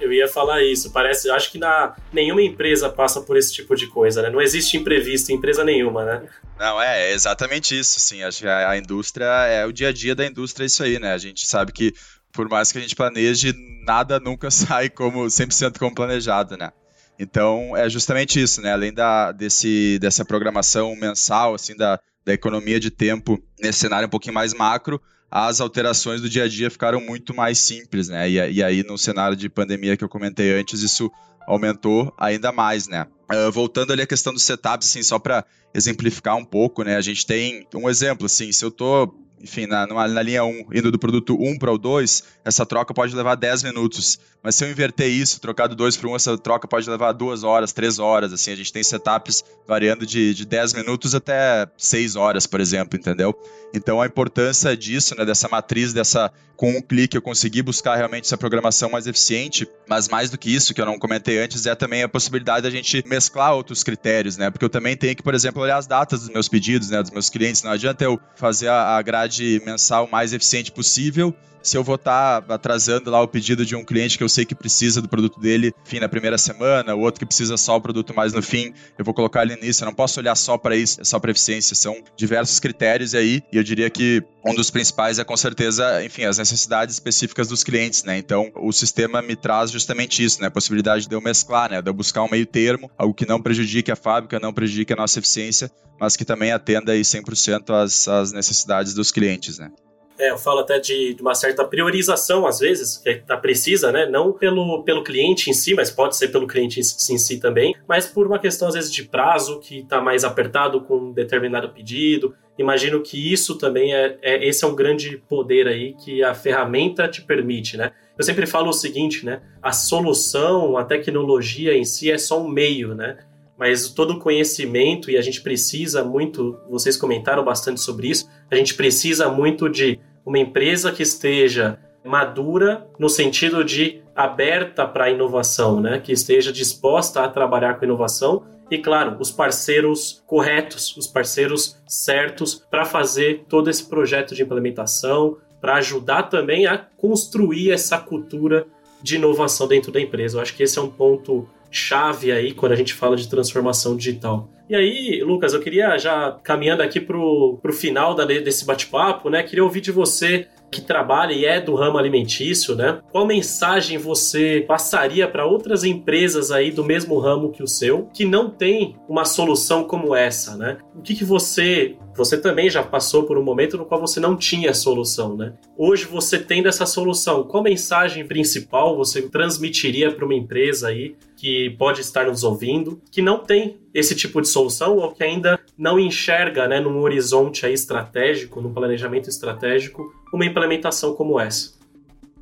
Eu 0.00 0.12
ia 0.12 0.26
falar 0.26 0.64
isso. 0.64 0.92
Parece, 0.92 1.30
acho 1.30 1.52
que 1.52 1.58
na, 1.58 1.94
nenhuma 2.12 2.42
empresa 2.42 2.88
passa 2.88 3.20
por 3.20 3.36
esse 3.36 3.52
tipo 3.52 3.76
de 3.76 3.86
coisa, 3.86 4.20
né? 4.20 4.30
Não 4.30 4.40
existe 4.40 4.76
imprevisto 4.76 5.30
em 5.30 5.36
empresa 5.36 5.62
nenhuma, 5.62 6.04
né? 6.04 6.22
Não, 6.58 6.82
é, 6.82 7.10
é 7.10 7.12
exatamente 7.12 7.78
isso, 7.78 8.00
sim. 8.00 8.22
Acho 8.22 8.40
que 8.40 8.48
a, 8.48 8.70
a 8.70 8.76
indústria 8.76 9.26
é 9.46 9.64
o 9.64 9.72
dia 9.72 9.88
a 9.88 9.92
dia 9.92 10.14
da 10.14 10.26
indústria, 10.26 10.64
é 10.64 10.66
isso 10.66 10.82
aí, 10.82 10.98
né? 10.98 11.12
A 11.12 11.18
gente 11.18 11.46
sabe 11.46 11.70
que 11.72 11.94
por 12.32 12.48
mais 12.48 12.72
que 12.72 12.78
a 12.78 12.80
gente 12.80 12.96
planeje, 12.96 13.54
nada 13.86 14.18
nunca 14.18 14.50
sai 14.50 14.88
como 14.90 15.24
100% 15.24 15.78
como 15.78 15.94
planejado, 15.94 16.56
né? 16.56 16.72
Então, 17.18 17.76
é 17.76 17.88
justamente 17.88 18.40
isso, 18.40 18.60
né? 18.60 18.72
Além 18.72 18.92
da, 18.92 19.32
desse, 19.32 19.98
dessa 20.00 20.24
programação 20.24 20.94
mensal, 20.96 21.54
assim, 21.54 21.76
da, 21.76 22.00
da 22.24 22.32
economia 22.32 22.80
de 22.80 22.90
tempo 22.90 23.42
nesse 23.60 23.80
cenário 23.80 24.06
um 24.06 24.10
pouquinho 24.10 24.34
mais 24.34 24.54
macro, 24.54 25.00
as 25.30 25.60
alterações 25.60 26.20
do 26.20 26.28
dia 26.28 26.44
a 26.44 26.48
dia 26.48 26.70
ficaram 26.70 27.00
muito 27.00 27.34
mais 27.34 27.58
simples, 27.58 28.08
né? 28.08 28.28
E, 28.28 28.52
e 28.52 28.62
aí, 28.62 28.82
no 28.82 28.98
cenário 28.98 29.36
de 29.36 29.48
pandemia 29.48 29.96
que 29.96 30.04
eu 30.04 30.08
comentei 30.08 30.52
antes, 30.52 30.82
isso 30.82 31.10
aumentou 31.46 32.12
ainda 32.18 32.52
mais, 32.52 32.86
né? 32.86 33.06
Uh, 33.32 33.50
voltando 33.50 33.92
ali 33.92 34.02
à 34.02 34.06
questão 34.06 34.32
do 34.32 34.38
setup, 34.38 34.84
assim, 34.84 35.02
só 35.02 35.18
para 35.18 35.44
exemplificar 35.74 36.36
um 36.36 36.44
pouco, 36.44 36.82
né? 36.82 36.96
A 36.96 37.00
gente 37.00 37.24
tem 37.26 37.66
um 37.74 37.88
exemplo, 37.88 38.26
assim, 38.26 38.52
se 38.52 38.64
eu 38.64 38.70
tô 38.70 39.14
enfim, 39.42 39.66
na, 39.66 39.86
na 39.86 40.22
linha 40.22 40.44
1, 40.44 40.66
indo 40.72 40.92
do 40.92 40.98
produto 40.98 41.36
1 41.38 41.58
para 41.58 41.72
o 41.72 41.76
2, 41.76 42.22
essa 42.44 42.64
troca 42.64 42.94
pode 42.94 43.14
levar 43.14 43.34
10 43.34 43.64
minutos. 43.64 44.18
Mas 44.42 44.54
se 44.54 44.64
eu 44.64 44.70
inverter 44.70 45.08
isso, 45.08 45.40
trocar 45.40 45.66
do 45.66 45.74
2 45.74 45.96
para 45.96 46.08
1, 46.10 46.16
essa 46.16 46.38
troca 46.38 46.68
pode 46.68 46.88
levar 46.88 47.12
2 47.12 47.42
horas, 47.42 47.72
3 47.72 47.98
horas. 47.98 48.32
Assim, 48.32 48.52
a 48.52 48.56
gente 48.56 48.72
tem 48.72 48.82
setups 48.82 49.44
variando 49.66 50.06
de, 50.06 50.32
de 50.32 50.46
10 50.46 50.74
minutos 50.74 51.14
até 51.14 51.66
6 51.76 52.14
horas, 52.14 52.46
por 52.46 52.60
exemplo, 52.60 52.98
entendeu? 52.98 53.34
Então 53.74 54.00
a 54.00 54.06
importância 54.06 54.76
disso, 54.76 55.16
né, 55.16 55.24
dessa 55.24 55.48
matriz, 55.48 55.92
dessa 55.92 56.32
com 56.62 56.70
um 56.70 56.80
clique 56.80 57.16
eu 57.16 57.20
conseguir 57.20 57.60
buscar 57.62 57.96
realmente 57.96 58.26
essa 58.26 58.38
programação 58.38 58.88
mais 58.88 59.08
eficiente, 59.08 59.68
mas 59.88 60.08
mais 60.08 60.30
do 60.30 60.38
que 60.38 60.48
isso, 60.48 60.72
que 60.72 60.80
eu 60.80 60.86
não 60.86 60.96
comentei 60.96 61.42
antes, 61.42 61.66
é 61.66 61.74
também 61.74 62.04
a 62.04 62.08
possibilidade 62.08 62.62
da 62.62 62.70
gente 62.70 63.02
mesclar 63.04 63.52
outros 63.52 63.82
critérios, 63.82 64.36
né? 64.36 64.48
Porque 64.48 64.64
eu 64.64 64.70
também 64.70 64.96
tenho 64.96 65.16
que, 65.16 65.24
por 65.24 65.34
exemplo, 65.34 65.60
olhar 65.60 65.76
as 65.76 65.88
datas 65.88 66.20
dos 66.20 66.28
meus 66.28 66.48
pedidos, 66.48 66.88
né, 66.88 67.02
dos 67.02 67.10
meus 67.10 67.28
clientes. 67.28 67.64
Não 67.64 67.72
adianta 67.72 68.04
eu 68.04 68.16
fazer 68.36 68.68
a 68.68 69.02
grade 69.02 69.60
mensal 69.66 70.06
mais 70.06 70.32
eficiente 70.32 70.70
possível 70.70 71.34
se 71.62 71.76
eu 71.76 71.84
vou 71.84 71.94
estar 71.94 72.42
tá 72.42 72.54
atrasando 72.54 73.10
lá 73.10 73.20
o 73.22 73.28
pedido 73.28 73.64
de 73.64 73.76
um 73.76 73.84
cliente 73.84 74.18
que 74.18 74.24
eu 74.24 74.28
sei 74.28 74.44
que 74.44 74.54
precisa 74.54 75.00
do 75.00 75.08
produto 75.08 75.38
dele, 75.40 75.72
enfim, 75.86 76.00
na 76.00 76.08
primeira 76.08 76.36
semana, 76.38 76.94
o 76.94 77.00
outro 77.00 77.20
que 77.20 77.26
precisa 77.26 77.56
só 77.56 77.76
o 77.76 77.80
produto 77.80 78.14
mais 78.14 78.32
no 78.32 78.42
fim, 78.42 78.72
eu 78.98 79.04
vou 79.04 79.14
colocar 79.14 79.42
ele 79.42 79.56
nisso. 79.56 79.82
Eu 79.82 79.86
não 79.86 79.94
posso 79.94 80.20
olhar 80.20 80.34
só 80.34 80.58
para 80.58 80.76
isso, 80.76 81.04
só 81.04 81.18
para 81.18 81.30
eficiência. 81.30 81.74
São 81.74 81.96
diversos 82.16 82.58
critérios 82.58 83.14
aí, 83.14 83.42
e 83.52 83.56
eu 83.56 83.62
diria 83.62 83.88
que 83.88 84.22
um 84.44 84.54
dos 84.54 84.70
principais 84.70 85.18
é 85.18 85.24
com 85.24 85.36
certeza, 85.36 86.04
enfim, 86.04 86.24
as 86.24 86.38
necessidades 86.38 86.96
específicas 86.96 87.48
dos 87.48 87.62
clientes, 87.62 88.02
né? 88.02 88.18
Então, 88.18 88.50
o 88.56 88.72
sistema 88.72 89.22
me 89.22 89.36
traz 89.36 89.70
justamente 89.70 90.22
isso, 90.24 90.40
né? 90.40 90.48
A 90.48 90.50
possibilidade 90.50 91.06
de 91.06 91.14
eu 91.14 91.20
mesclar, 91.20 91.70
né? 91.70 91.80
De 91.80 91.88
eu 91.88 91.94
buscar 91.94 92.22
um 92.22 92.30
meio 92.30 92.46
termo, 92.46 92.90
algo 92.98 93.14
que 93.14 93.26
não 93.26 93.40
prejudique 93.40 93.90
a 93.92 93.96
fábrica, 93.96 94.40
não 94.40 94.52
prejudique 94.52 94.92
a 94.92 94.96
nossa 94.96 95.18
eficiência, 95.18 95.70
mas 96.00 96.16
que 96.16 96.24
também 96.24 96.50
atenda 96.50 96.92
aí 96.92 97.02
100% 97.02 97.70
às, 97.70 98.08
às 98.08 98.32
necessidades 98.32 98.94
dos 98.94 99.12
clientes, 99.12 99.58
né? 99.58 99.70
É, 100.18 100.30
eu 100.30 100.38
falo 100.38 100.60
até 100.60 100.78
de, 100.78 101.14
de, 101.14 101.22
uma 101.22 101.34
certa 101.34 101.64
priorização, 101.64 102.46
às 102.46 102.58
vezes, 102.60 102.98
que 102.98 103.10
está 103.10 103.36
precisa, 103.36 103.90
né? 103.90 104.06
Não 104.06 104.32
pelo, 104.32 104.82
pelo 104.84 105.02
cliente 105.02 105.50
em 105.50 105.52
si, 105.52 105.74
mas 105.74 105.90
pode 105.90 106.16
ser 106.16 106.28
pelo 106.28 106.46
cliente 106.46 106.80
em, 106.80 106.82
em 106.82 107.18
si 107.18 107.40
também, 107.40 107.74
mas 107.88 108.06
por 108.06 108.26
uma 108.26 108.38
questão, 108.38 108.68
às 108.68 108.74
vezes, 108.74 108.92
de 108.92 109.04
prazo, 109.04 109.60
que 109.60 109.80
está 109.80 110.00
mais 110.00 110.24
apertado 110.24 110.80
com 110.82 110.96
um 110.96 111.12
determinado 111.12 111.70
pedido. 111.70 112.34
Imagino 112.58 113.00
que 113.00 113.32
isso 113.32 113.56
também 113.56 113.94
é, 113.94 114.18
é, 114.22 114.46
Esse 114.46 114.64
é 114.64 114.68
um 114.68 114.74
grande 114.74 115.16
poder 115.28 115.66
aí 115.66 115.94
que 115.94 116.22
a 116.22 116.34
ferramenta 116.34 117.08
te 117.08 117.22
permite, 117.22 117.76
né? 117.76 117.92
Eu 118.16 118.24
sempre 118.24 118.46
falo 118.46 118.68
o 118.68 118.74
seguinte, 118.74 119.24
né? 119.24 119.40
A 119.62 119.72
solução, 119.72 120.76
a 120.76 120.84
tecnologia 120.84 121.74
em 121.74 121.84
si 121.84 122.10
é 122.10 122.18
só 122.18 122.42
um 122.42 122.48
meio, 122.48 122.94
né? 122.94 123.16
Mas 123.62 123.90
todo 123.90 124.14
o 124.14 124.18
conhecimento, 124.18 125.08
e 125.08 125.16
a 125.16 125.22
gente 125.22 125.40
precisa 125.40 126.02
muito, 126.02 126.58
vocês 126.68 126.96
comentaram 126.96 127.44
bastante 127.44 127.80
sobre 127.80 128.08
isso, 128.08 128.28
a 128.50 128.56
gente 128.56 128.74
precisa 128.74 129.28
muito 129.28 129.68
de 129.68 130.00
uma 130.26 130.40
empresa 130.40 130.90
que 130.90 131.04
esteja 131.04 131.78
madura 132.04 132.84
no 132.98 133.08
sentido 133.08 133.62
de 133.64 134.02
aberta 134.16 134.84
para 134.84 135.04
a 135.04 135.10
inovação, 135.10 135.80
né? 135.80 136.00
que 136.00 136.10
esteja 136.10 136.52
disposta 136.52 137.22
a 137.22 137.28
trabalhar 137.28 137.74
com 137.74 137.84
inovação 137.84 138.42
e, 138.68 138.78
claro, 138.78 139.16
os 139.20 139.30
parceiros 139.30 140.24
corretos, 140.26 140.96
os 140.96 141.06
parceiros 141.06 141.80
certos 141.86 142.66
para 142.68 142.84
fazer 142.84 143.44
todo 143.48 143.70
esse 143.70 143.88
projeto 143.88 144.34
de 144.34 144.42
implementação, 144.42 145.36
para 145.60 145.76
ajudar 145.76 146.24
também 146.24 146.66
a 146.66 146.78
construir 146.96 147.70
essa 147.70 147.96
cultura 147.96 148.66
de 149.00 149.14
inovação 149.14 149.68
dentro 149.68 149.92
da 149.92 150.00
empresa. 150.00 150.38
Eu 150.38 150.42
acho 150.42 150.56
que 150.56 150.64
esse 150.64 150.80
é 150.80 150.82
um 150.82 150.90
ponto 150.90 151.48
chave 151.72 152.30
aí 152.30 152.52
quando 152.52 152.72
a 152.72 152.76
gente 152.76 152.94
fala 152.94 153.16
de 153.16 153.28
transformação 153.28 153.96
digital. 153.96 154.48
E 154.68 154.76
aí, 154.76 155.22
Lucas, 155.22 155.52
eu 155.52 155.60
queria 155.60 155.98
já 155.98 156.38
caminhando 156.42 156.82
aqui 156.82 157.00
pro, 157.00 157.58
pro 157.60 157.72
final 157.72 158.14
da, 158.14 158.24
desse 158.24 158.64
bate-papo, 158.64 159.28
né? 159.28 159.42
Queria 159.42 159.64
ouvir 159.64 159.80
de 159.80 159.90
você 159.90 160.46
que 160.72 160.80
trabalha 160.80 161.34
e 161.34 161.44
é 161.44 161.60
do 161.60 161.74
ramo 161.74 161.98
alimentício, 161.98 162.74
né? 162.74 163.00
Qual 163.12 163.26
mensagem 163.26 163.98
você 163.98 164.64
passaria 164.66 165.28
para 165.28 165.44
outras 165.44 165.84
empresas 165.84 166.50
aí 166.50 166.70
do 166.70 166.82
mesmo 166.82 167.18
ramo 167.18 167.52
que 167.52 167.62
o 167.62 167.68
seu, 167.68 168.08
que 168.14 168.24
não 168.24 168.48
tem 168.48 168.96
uma 169.06 169.26
solução 169.26 169.84
como 169.84 170.16
essa, 170.16 170.56
né? 170.56 170.78
O 170.96 171.02
que, 171.02 171.14
que 171.14 171.24
você 171.24 171.96
você 172.14 172.36
também 172.36 172.68
já 172.68 172.82
passou 172.82 173.24
por 173.24 173.38
um 173.38 173.42
momento 173.42 173.78
no 173.78 173.86
qual 173.86 174.00
você 174.00 174.20
não 174.20 174.36
tinha 174.36 174.74
solução, 174.74 175.34
né? 175.34 175.54
Hoje 175.76 176.04
você 176.04 176.38
tendo 176.38 176.68
essa 176.68 176.84
solução, 176.84 177.44
qual 177.44 177.62
mensagem 177.62 178.26
principal 178.26 178.96
você 178.96 179.22
transmitiria 179.22 180.12
para 180.12 180.24
uma 180.24 180.34
empresa 180.34 180.88
aí 180.88 181.16
que 181.36 181.70
pode 181.78 182.00
estar 182.00 182.26
nos 182.26 182.44
ouvindo, 182.44 183.00
que 183.10 183.22
não 183.22 183.38
tem 183.38 183.78
esse 183.94 184.14
tipo 184.14 184.40
de 184.40 184.48
solução 184.48 184.96
ou 184.98 185.10
que 185.10 185.24
ainda 185.24 185.58
não 185.76 185.98
enxerga, 185.98 186.68
né, 186.68 186.80
num 186.80 187.00
horizonte 187.00 187.66
aí 187.66 187.72
estratégico, 187.72 188.60
num 188.60 188.72
planejamento 188.72 189.28
estratégico, 189.28 190.14
uma 190.32 190.44
implementação 190.44 191.14
como 191.14 191.38
essa? 191.40 191.72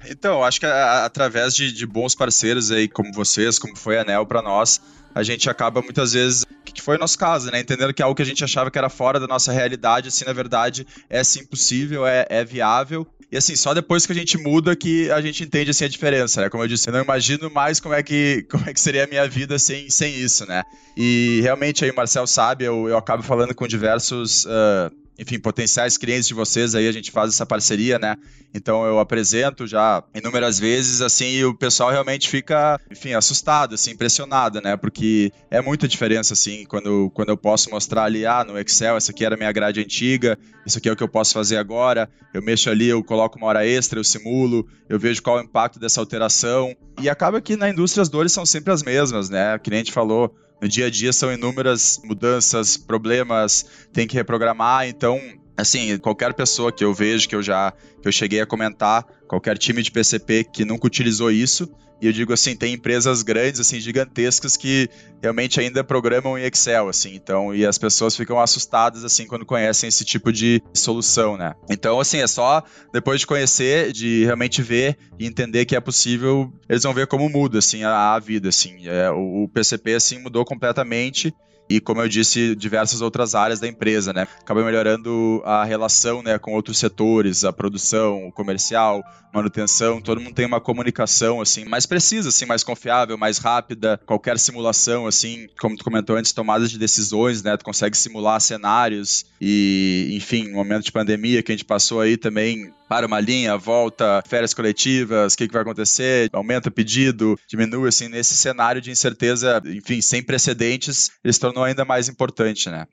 Então, 0.09 0.43
acho 0.43 0.61
que 0.61 0.67
a, 0.67 1.05
através 1.05 1.55
de, 1.55 1.73
de, 1.73 1.87
bons 1.87 2.15
parceiros 2.15 2.71
aí, 2.71 2.89
como 2.89 3.13
vocês, 3.13 3.59
como 3.59 3.77
foi 3.77 3.99
a 3.99 4.03
Anel 4.03 4.25
para 4.25 4.41
nós, 4.41 4.81
a 5.15 5.23
gente 5.23 5.49
acaba 5.49 5.83
muitas 5.83 6.13
vezes, 6.13 6.45
que 6.65 6.83
foi 6.83 6.97
o 6.97 6.99
nosso 6.99 7.19
caso, 7.19 7.51
né? 7.51 7.61
Entendendo 7.61 7.93
que 7.93 8.03
algo 8.03 8.15
que 8.15 8.23
a 8.23 8.27
gente 8.27 8.43
achava 8.45 8.71
que 8.71 8.79
era 8.79 8.89
fora 8.89 9.19
da 9.19 9.27
nossa 9.27 9.53
realidade, 9.53 10.09
assim, 10.09 10.25
na 10.25 10.33
verdade, 10.33 10.87
é 11.09 11.23
sim 11.25 11.45
possível, 11.45 12.07
é, 12.07 12.27
é 12.29 12.45
viável. 12.45 13.07
E 13.33 13.37
assim, 13.37 13.55
só 13.55 13.73
depois 13.73 14.07
que 14.07 14.13
a 14.13 14.15
gente 14.15 14.37
muda 14.37 14.75
que 14.75 15.09
a 15.11 15.21
gente 15.21 15.45
entende 15.45 15.71
assim 15.71 15.85
a 15.85 15.89
diferença, 15.89 16.41
né? 16.41 16.49
Como 16.49 16.65
eu 16.65 16.69
disse, 16.69 16.89
eu 16.89 16.93
não 16.93 17.03
imagino 17.03 17.49
mais 17.49 17.79
como 17.79 17.95
é 17.95 18.03
que, 18.03 18.45
como 18.51 18.69
é 18.69 18.73
que 18.73 18.81
seria 18.81 19.05
a 19.05 19.07
minha 19.07 19.29
vida 19.29 19.59
sem, 19.59 19.89
sem 19.89 20.17
isso, 20.17 20.47
né? 20.47 20.65
E 20.97 21.41
realmente 21.43 21.85
aí 21.85 21.91
o 21.91 21.95
Marcel 21.95 22.27
sabe, 22.27 22.65
eu, 22.65 22.89
eu 22.89 22.97
acabo 22.97 23.23
falando 23.23 23.55
com 23.55 23.69
diversos 23.69 24.45
uh, 24.47 24.91
enfim, 25.21 25.39
potenciais 25.39 25.99
clientes 25.99 26.27
de 26.27 26.33
vocês 26.33 26.75
aí, 26.75 26.89
a 26.89 26.93
gente 26.93 27.11
faz 27.11 27.29
essa 27.29 27.45
parceria, 27.45 27.99
né? 27.99 28.17
Então 28.55 28.87
eu 28.87 28.99
apresento 28.99 29.67
já 29.67 30.03
inúmeras 30.15 30.59
vezes, 30.59 31.03
assim, 31.03 31.27
e 31.27 31.45
o 31.45 31.55
pessoal 31.55 31.91
realmente 31.91 32.27
fica, 32.27 32.81
enfim, 32.91 33.13
assustado, 33.13 33.75
assim, 33.75 33.91
impressionado, 33.91 34.63
né? 34.63 34.79
Porque 34.79 35.31
é 35.51 35.61
muita 35.61 35.87
diferença, 35.87 36.33
assim, 36.33 36.65
quando, 36.65 37.11
quando 37.11 37.29
eu 37.29 37.37
posso 37.37 37.69
mostrar 37.71 38.05
ali, 38.05 38.25
ah, 38.25 38.43
no 38.45 38.59
Excel, 38.59 38.97
essa 38.97 39.13
aqui 39.13 39.23
era 39.23 39.37
minha 39.37 39.53
grade 39.53 39.79
antiga, 39.79 40.39
isso 40.65 40.79
aqui 40.79 40.89
é 40.89 40.93
o 40.93 40.97
que 40.97 41.03
eu 41.03 41.09
posso 41.09 41.35
fazer 41.35 41.59
agora, 41.59 42.09
eu 42.33 42.41
mexo 42.41 42.71
ali, 42.71 42.89
eu 42.89 43.05
coloco 43.05 43.37
uma 43.37 43.49
hora 43.49 43.67
extra, 43.67 44.01
eu 44.01 44.05
simulo, 44.05 44.67
eu 44.89 44.99
vejo 44.99 45.23
qual 45.23 45.39
é 45.39 45.43
o 45.43 45.45
impacto 45.45 45.79
dessa 45.79 46.01
alteração. 46.01 46.75
E 46.99 47.11
acaba 47.11 47.43
que 47.43 47.57
na 47.57 47.69
indústria 47.69 48.01
as 48.01 48.09
dores 48.09 48.33
são 48.33 48.47
sempre 48.47 48.73
as 48.73 48.83
mesmas, 48.83 49.29
né? 49.29 49.55
O 49.55 49.61
cliente 49.61 49.93
falou, 49.93 50.35
no 50.61 50.69
dia 50.69 50.87
a 50.87 50.91
dia 50.91 51.13
são 51.13 51.33
inúmeras 51.33 52.01
mudanças, 52.05 52.77
problemas, 52.77 53.65
tem 53.93 54.07
que 54.07 54.15
reprogramar, 54.15 54.87
então 54.87 55.21
assim, 55.57 55.97
qualquer 55.99 56.35
pessoa 56.35 56.73
que 56.73 56.85
eu 56.85 56.95
vejo 56.95 57.29
que 57.29 57.35
eu 57.35 57.43
já 57.43 57.73
que 58.01 58.09
eu 58.09 58.13
cheguei 58.13 58.41
a 58.41 58.47
comentar, 58.47 59.07
qualquer 59.31 59.57
time 59.57 59.81
de 59.81 59.93
PCP 59.93 60.43
que 60.43 60.65
nunca 60.65 60.89
utilizou 60.89 61.31
isso, 61.31 61.73
e 62.03 62.07
eu 62.07 62.13
digo 62.13 62.33
assim, 62.33 62.57
tem 62.57 62.75
empresas 62.75 63.23
grandes, 63.23 63.61
assim, 63.61 63.79
gigantescas 63.79 64.57
que 64.57 64.91
realmente 65.23 65.61
ainda 65.61 65.85
programam 65.85 66.37
em 66.37 66.43
Excel, 66.43 66.89
assim, 66.89 67.15
então, 67.15 67.55
e 67.55 67.65
as 67.65 67.79
pessoas 67.79 68.17
ficam 68.17 68.41
assustadas, 68.41 69.05
assim, 69.05 69.29
quando 69.29 69.47
conhecem 69.47 69.87
esse 69.87 70.05
tipo 70.05 70.33
de 70.33 70.61
solução, 70.75 71.37
né? 71.37 71.55
Então, 71.71 72.01
assim, 72.01 72.19
é 72.19 72.27
só 72.27 72.61
depois 72.93 73.21
de 73.21 73.27
conhecer, 73.27 73.93
de 73.93 74.25
realmente 74.25 74.63
ver 74.63 74.99
e 75.17 75.27
entender 75.27 75.65
que 75.65 75.77
é 75.77 75.81
possível, 75.81 76.53
eles 76.69 76.83
vão 76.83 76.93
ver 76.93 77.07
como 77.07 77.29
muda, 77.29 77.59
assim, 77.59 77.85
a, 77.85 78.15
a 78.15 78.19
vida, 78.19 78.49
assim. 78.49 78.89
É, 78.89 79.13
o, 79.13 79.45
o 79.45 79.49
PCP, 79.49 79.95
assim, 79.95 80.19
mudou 80.19 80.45
completamente 80.45 81.33
e, 81.71 81.81
como 81.81 82.03
eu 82.03 82.09
disse, 82.09 82.57
diversas 82.57 83.01
outras 83.01 83.37
áreas 83.37 83.61
da 83.61 83.69
empresa, 83.69 84.13
né? 84.13 84.27
Acaba 84.41 84.65
melhorando 84.65 85.41
a 85.45 85.65
relação 85.65 86.21
né, 86.21 86.37
com 86.37 86.53
outros 86.53 86.79
setores, 86.79 87.45
a 87.45 87.53
produção, 87.53 88.27
o 88.27 88.33
comercial, 88.33 89.05
manutenção, 89.33 90.01
todo 90.01 90.21
mundo 90.21 90.35
tem 90.35 90.47
uma 90.47 90.61
comunicação 90.61 91.41
assim 91.41 91.65
mais 91.65 91.87
precisa, 91.87 92.29
assim, 92.29 92.47
mais 92.47 92.65
confiável, 92.65 93.17
mais 93.17 93.39
rápida. 93.39 94.01
Qualquer 94.07 94.39
simulação, 94.39 95.07
assim, 95.07 95.49
como 95.59 95.77
tu 95.77 95.85
comentou 95.85 96.17
antes, 96.17 96.33
tomadas 96.33 96.71
de 96.71 96.79
decisões, 96.79 97.43
né? 97.43 97.57
Tu 97.57 97.65
consegue 97.65 97.97
simular 97.97 98.41
cenários 98.41 99.25
e, 99.41 100.11
enfim, 100.13 100.51
momento 100.51 100.85
de 100.85 100.93
pandemia 100.93 101.43
que 101.43 101.53
a 101.53 101.55
gente 101.55 101.65
passou 101.65 102.01
aí 102.01 102.17
também, 102.17 102.73
para 102.89 103.07
uma 103.07 103.21
linha, 103.21 103.57
volta, 103.57 104.23
férias 104.27 104.53
coletivas, 104.53 105.35
o 105.35 105.37
que, 105.37 105.47
que 105.47 105.53
vai 105.53 105.63
acontecer, 105.63 106.29
aumenta 106.33 106.69
o 106.69 106.73
pedido, 106.73 107.39
diminui, 107.49 107.89
assim, 107.89 108.09
nesse 108.09 108.35
cenário 108.35 108.81
de 108.81 108.91
incerteza, 108.91 109.63
enfim, 109.65 110.01
sem 110.01 110.23
precedentes, 110.23 111.11
ele 111.23 111.33
se 111.33 111.39
tornou 111.39 111.63
ainda 111.63 111.85
mais 111.85 112.09
importante, 112.09 112.69
né? 112.69 112.87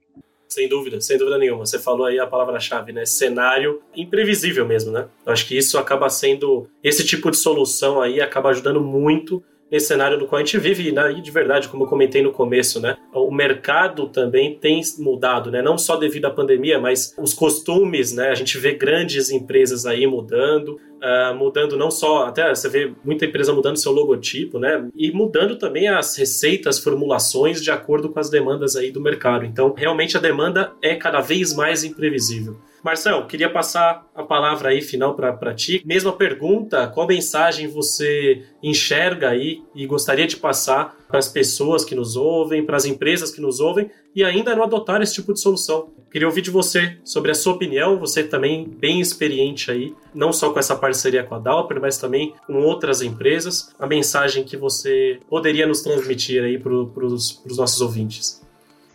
Sem 0.47 0.67
dúvida, 0.69 1.01
sem 1.01 1.17
dúvida 1.17 1.37
nenhuma. 1.37 1.65
Você 1.65 1.77
falou 1.77 2.05
aí 2.05 2.19
a 2.19 2.27
palavra-chave, 2.27 2.93
né? 2.93 3.05
Cenário 3.05 3.81
imprevisível 3.95 4.65
mesmo, 4.65 4.91
né? 4.91 5.07
Eu 5.25 5.33
acho 5.33 5.47
que 5.47 5.57
isso 5.57 5.77
acaba 5.77 6.09
sendo. 6.09 6.67
Esse 6.83 7.05
tipo 7.05 7.29
de 7.29 7.37
solução 7.37 8.01
aí 8.01 8.21
acaba 8.21 8.49
ajudando 8.49 8.81
muito 8.81 9.43
nesse 9.71 9.87
cenário 9.87 10.17
no 10.17 10.27
qual 10.27 10.41
a 10.41 10.45
gente 10.45 10.57
vive, 10.57 10.91
né? 10.91 11.11
e 11.11 11.21
de 11.21 11.31
verdade, 11.31 11.67
como 11.67 11.83
eu 11.83 11.87
comentei 11.87 12.21
no 12.21 12.31
começo, 12.31 12.79
né? 12.79 12.97
O 13.13 13.31
mercado 13.31 14.07
também 14.07 14.57
tem 14.57 14.81
mudado, 14.99 15.51
né? 15.51 15.61
Não 15.61 15.77
só 15.77 15.97
devido 15.97 16.25
à 16.25 16.31
pandemia, 16.31 16.79
mas 16.79 17.13
os 17.17 17.33
costumes, 17.33 18.13
né? 18.13 18.29
A 18.29 18.35
gente 18.35 18.57
vê 18.57 18.73
grandes 18.73 19.29
empresas 19.29 19.85
aí 19.85 20.07
mudando, 20.07 20.79
uh, 20.97 21.35
mudando 21.35 21.77
não 21.77 21.91
só, 21.91 22.25
até 22.25 22.49
você 22.53 22.69
vê 22.69 22.93
muita 23.03 23.25
empresa 23.25 23.53
mudando 23.53 23.77
seu 23.77 23.91
logotipo, 23.91 24.59
né? 24.59 24.87
E 24.95 25.11
mudando 25.11 25.57
também 25.57 25.87
as 25.87 26.15
receitas, 26.15 26.79
formulações 26.79 27.61
de 27.61 27.71
acordo 27.71 28.09
com 28.09 28.19
as 28.19 28.29
demandas 28.29 28.75
aí 28.75 28.91
do 28.91 29.01
mercado. 29.01 29.45
Então, 29.45 29.73
realmente 29.75 30.15
a 30.15 30.21
demanda 30.21 30.73
é 30.81 30.95
cada 30.95 31.19
vez 31.19 31.53
mais 31.53 31.83
imprevisível. 31.83 32.57
Marcel, 32.87 33.27
queria 33.27 33.49
passar 33.49 34.07
a 34.15 34.23
palavra 34.23 34.69
aí 34.69 34.81
final 34.81 35.13
para 35.13 35.53
ti. 35.53 35.83
Mesma 35.85 36.13
pergunta, 36.13 36.87
qual 36.87 37.05
mensagem 37.05 37.67
você 37.67 38.45
enxerga 38.63 39.27
aí 39.27 39.61
e 39.75 39.85
gostaria 39.85 40.25
de 40.25 40.37
passar 40.37 40.95
para 41.05 41.19
as 41.19 41.27
pessoas 41.27 41.83
que 41.83 41.93
nos 41.93 42.15
ouvem, 42.15 42.65
para 42.65 42.77
as 42.77 42.85
empresas 42.85 43.29
que 43.29 43.41
nos 43.41 43.59
ouvem 43.59 43.91
e 44.15 44.23
ainda 44.23 44.55
não 44.55 44.63
adotar 44.63 45.01
esse 45.01 45.15
tipo 45.15 45.33
de 45.33 45.41
solução? 45.41 45.89
Queria 46.09 46.29
ouvir 46.29 46.41
de 46.41 46.49
você 46.49 46.97
sobre 47.03 47.29
a 47.29 47.35
sua 47.35 47.55
opinião, 47.55 47.99
você 47.99 48.23
também 48.23 48.65
bem 48.65 49.01
experiente 49.01 49.69
aí, 49.69 49.93
não 50.15 50.31
só 50.31 50.53
com 50.53 50.59
essa 50.59 50.73
parceria 50.73 51.25
com 51.25 51.35
a 51.35 51.39
Dalper, 51.39 51.81
mas 51.81 51.97
também 51.97 52.35
com 52.45 52.53
outras 52.61 53.01
empresas, 53.01 53.75
a 53.77 53.85
mensagem 53.85 54.45
que 54.45 54.55
você 54.55 55.19
poderia 55.29 55.67
nos 55.67 55.81
transmitir 55.81 56.41
aí 56.41 56.57
para 56.57 56.71
os 56.71 57.57
nossos 57.57 57.81
ouvintes. 57.81 58.41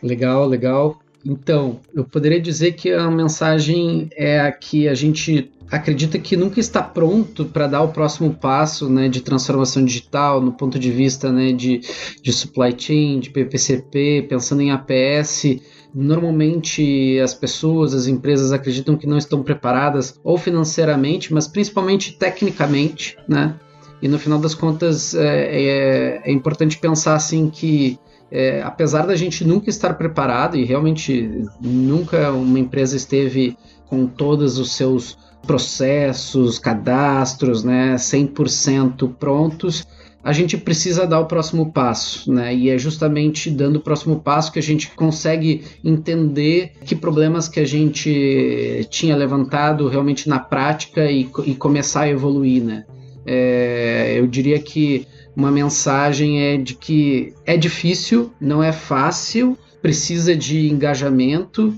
Legal, 0.03 0.49
legal. 0.49 0.99
Então, 1.25 1.81
eu 1.95 2.05
poderia 2.05 2.41
dizer 2.41 2.73
que 2.73 2.93
a 2.93 3.11
mensagem 3.11 4.09
é 4.17 4.41
a 4.41 4.51
que 4.51 4.89
a 4.89 4.95
gente 4.95 5.53
acredita 5.71 6.19
que 6.19 6.37
nunca 6.37 6.61
está 6.61 6.83
pronto 6.83 7.47
para 7.47 7.67
dar 7.67 7.83
o 7.83 7.89
próximo 7.89 8.35
passo 8.35 8.91
né, 8.91 9.09
de 9.09 9.23
transformação 9.23 9.83
digital 9.83 10.41
no 10.41 10.53
ponto 10.53 10.79
de 10.79 10.91
vista 10.91 11.33
né, 11.33 11.53
de, 11.53 11.81
de 12.21 12.33
supply 12.33 12.75
chain, 12.77 13.21
de 13.21 13.31
PPCP, 13.31 14.27
pensando 14.29 14.61
em 14.61 14.71
APS. 14.71 15.61
Normalmente 15.95 17.19
as 17.21 17.33
pessoas, 17.33 17.95
as 17.95 18.07
empresas 18.07 18.53
acreditam 18.53 18.97
que 18.97 19.07
não 19.07 19.17
estão 19.17 19.43
preparadas 19.43 20.21
ou 20.23 20.37
financeiramente, 20.37 21.33
mas 21.33 21.49
principalmente 21.49 22.17
tecnicamente, 22.19 23.17
né? 23.29 23.55
E 24.01 24.09
no 24.09 24.19
final 24.19 24.39
das 24.39 24.55
contas 24.55 25.15
é, 25.15 25.63
é, 25.63 26.23
é 26.25 26.33
importante 26.33 26.79
pensar 26.79 27.15
assim 27.15 27.49
que 27.49 27.99
é, 28.33 28.63
apesar 28.63 29.07
da 29.07 29.15
gente 29.15 29.45
nunca 29.45 29.69
estar 29.69 29.93
preparado 29.93 30.57
e 30.57 30.65
realmente 30.65 31.45
nunca 31.61 32.33
uma 32.33 32.59
empresa 32.59 32.97
esteve 32.97 33.59
com 33.87 34.07
todos 34.07 34.59
os 34.59 34.73
seus 34.73 35.19
processos, 35.47 36.59
cadastros, 36.59 37.63
né, 37.63 37.97
100% 37.97 39.13
prontos, 39.19 39.87
a 40.25 40.33
gente 40.33 40.57
precisa 40.57 41.07
dar 41.07 41.21
o 41.21 41.27
próximo 41.27 41.73
passo, 41.73 42.33
né? 42.33 42.55
E 42.55 42.71
é 42.71 42.79
justamente 42.79 43.51
dando 43.51 43.77
o 43.77 43.81
próximo 43.81 44.21
passo 44.21 44.53
que 44.53 44.59
a 44.59 44.63
gente 44.63 44.89
consegue 44.93 45.65
entender 45.85 46.75
que 46.85 46.95
problemas 46.95 47.49
que 47.49 47.59
a 47.59 47.67
gente 47.67 48.87
tinha 48.89 49.17
levantado 49.17 49.89
realmente 49.89 50.29
na 50.29 50.39
prática 50.39 51.11
e, 51.11 51.29
e 51.45 51.55
começar 51.57 52.03
a 52.03 52.09
evoluir, 52.09 52.63
né? 52.63 52.85
É, 53.27 54.15
eu 54.17 54.27
diria 54.29 54.61
que 54.61 55.07
uma 55.35 55.51
mensagem 55.51 56.43
é 56.43 56.57
de 56.57 56.75
que 56.75 57.35
é 57.47 57.57
difícil, 57.57 58.33
não 58.41 58.63
é 58.63 58.73
fácil, 58.73 59.57
precisa 59.81 60.37
de 60.37 60.69
engajamento, 60.69 61.75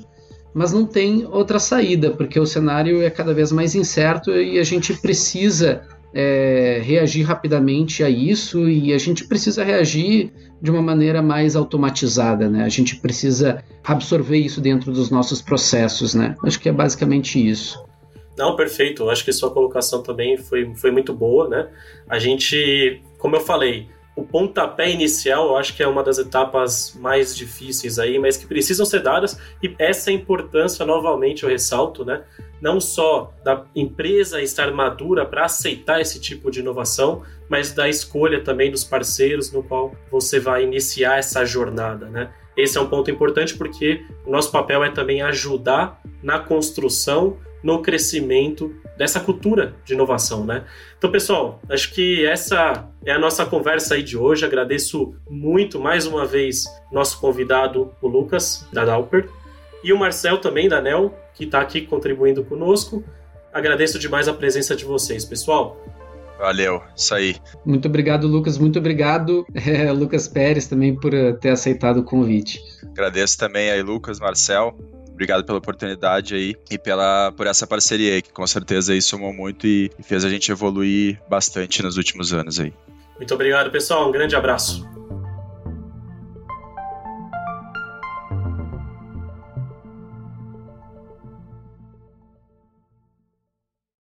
mas 0.52 0.72
não 0.72 0.86
tem 0.86 1.26
outra 1.26 1.58
saída, 1.58 2.10
porque 2.10 2.38
o 2.38 2.46
cenário 2.46 3.02
é 3.02 3.10
cada 3.10 3.32
vez 3.32 3.50
mais 3.50 3.74
incerto 3.74 4.30
e 4.30 4.58
a 4.58 4.62
gente 4.62 4.94
precisa 4.94 5.82
é, 6.14 6.80
reagir 6.84 7.24
rapidamente 7.24 8.04
a 8.04 8.08
isso 8.08 8.68
e 8.68 8.92
a 8.92 8.98
gente 8.98 9.26
precisa 9.26 9.64
reagir 9.64 10.32
de 10.62 10.70
uma 10.70 10.80
maneira 10.80 11.20
mais 11.20 11.56
automatizada, 11.56 12.48
né? 12.48 12.64
A 12.64 12.68
gente 12.68 12.96
precisa 12.96 13.64
absorver 13.82 14.38
isso 14.38 14.60
dentro 14.60 14.92
dos 14.92 15.10
nossos 15.10 15.42
processos, 15.42 16.14
né? 16.14 16.36
Acho 16.44 16.60
que 16.60 16.68
é 16.68 16.72
basicamente 16.72 17.44
isso. 17.44 17.84
Não, 18.38 18.56
perfeito. 18.56 19.08
Acho 19.10 19.24
que 19.24 19.32
sua 19.32 19.50
colocação 19.50 20.02
também 20.02 20.36
foi, 20.36 20.72
foi 20.74 20.90
muito 20.90 21.12
boa, 21.12 21.48
né? 21.48 21.68
A 22.08 22.18
gente 22.18 23.02
como 23.24 23.36
eu 23.36 23.40
falei, 23.40 23.88
o 24.14 24.22
pontapé 24.22 24.90
inicial 24.90 25.46
eu 25.46 25.56
acho 25.56 25.74
que 25.74 25.82
é 25.82 25.88
uma 25.88 26.02
das 26.02 26.18
etapas 26.18 26.94
mais 27.00 27.34
difíceis 27.34 27.98
aí, 27.98 28.18
mas 28.18 28.36
que 28.36 28.46
precisam 28.46 28.84
ser 28.84 29.02
dadas, 29.02 29.40
e 29.62 29.74
essa 29.78 30.12
importância, 30.12 30.84
novamente, 30.84 31.42
eu 31.42 31.48
ressalto, 31.48 32.04
né? 32.04 32.22
Não 32.60 32.78
só 32.78 33.32
da 33.42 33.64
empresa 33.74 34.42
estar 34.42 34.70
madura 34.72 35.24
para 35.24 35.46
aceitar 35.46 36.02
esse 36.02 36.20
tipo 36.20 36.50
de 36.50 36.60
inovação, 36.60 37.22
mas 37.48 37.72
da 37.72 37.88
escolha 37.88 38.44
também 38.44 38.70
dos 38.70 38.84
parceiros 38.84 39.50
no 39.50 39.62
qual 39.62 39.94
você 40.10 40.38
vai 40.38 40.62
iniciar 40.62 41.18
essa 41.18 41.46
jornada, 41.46 42.10
né? 42.10 42.30
Esse 42.54 42.76
é 42.76 42.80
um 42.82 42.90
ponto 42.90 43.10
importante 43.10 43.56
porque 43.56 44.04
o 44.26 44.30
nosso 44.30 44.52
papel 44.52 44.84
é 44.84 44.90
também 44.90 45.22
ajudar 45.22 45.98
na 46.22 46.38
construção 46.38 47.38
no 47.64 47.80
crescimento 47.80 48.76
dessa 48.94 49.18
cultura 49.18 49.74
de 49.86 49.94
inovação, 49.94 50.44
né? 50.44 50.64
Então, 50.98 51.10
pessoal, 51.10 51.62
acho 51.66 51.92
que 51.94 52.24
essa 52.26 52.86
é 53.06 53.12
a 53.12 53.18
nossa 53.18 53.46
conversa 53.46 53.94
aí 53.94 54.02
de 54.02 54.18
hoje. 54.18 54.44
Agradeço 54.44 55.14
muito 55.28 55.80
mais 55.80 56.06
uma 56.06 56.26
vez 56.26 56.64
nosso 56.92 57.18
convidado, 57.18 57.90
o 58.02 58.06
Lucas 58.06 58.68
da 58.70 58.84
Dalper, 58.84 59.30
e 59.82 59.94
o 59.94 59.98
Marcel 59.98 60.38
também 60.38 60.68
da 60.68 60.80
NEL, 60.82 61.18
que 61.34 61.44
está 61.44 61.60
aqui 61.60 61.80
contribuindo 61.80 62.44
conosco. 62.44 63.02
Agradeço 63.50 63.98
demais 63.98 64.28
a 64.28 64.34
presença 64.34 64.76
de 64.76 64.84
vocês, 64.84 65.24
pessoal. 65.24 65.82
Valeu, 66.38 66.82
isso 66.94 67.14
aí. 67.14 67.36
Muito 67.64 67.88
obrigado, 67.88 68.26
Lucas. 68.26 68.58
Muito 68.58 68.78
obrigado, 68.78 69.46
é, 69.54 69.90
Lucas 69.92 70.28
Pérez, 70.28 70.66
também 70.66 70.94
por 70.94 71.14
eh, 71.14 71.32
ter 71.32 71.50
aceitado 71.50 71.98
o 71.98 72.04
convite. 72.04 72.60
Agradeço 72.90 73.38
também 73.38 73.70
aí, 73.70 73.82
Lucas, 73.82 74.20
Marcel. 74.20 74.76
Obrigado 75.14 75.44
pela 75.44 75.58
oportunidade 75.58 76.34
aí 76.34 76.56
e 76.68 76.76
pela, 76.76 77.32
por 77.32 77.46
essa 77.46 77.66
parceria 77.66 78.14
aí, 78.14 78.22
que 78.22 78.32
com 78.32 78.46
certeza 78.46 78.92
aí 78.92 79.00
somou 79.00 79.32
muito 79.32 79.64
e, 79.66 79.90
e 79.96 80.02
fez 80.02 80.24
a 80.24 80.28
gente 80.28 80.50
evoluir 80.50 81.20
bastante 81.28 81.82
nos 81.82 81.96
últimos 81.96 82.34
anos 82.34 82.58
aí. 82.58 82.72
Muito 83.16 83.32
obrigado, 83.32 83.70
pessoal. 83.70 84.08
Um 84.08 84.12
grande 84.12 84.34
abraço. 84.34 84.93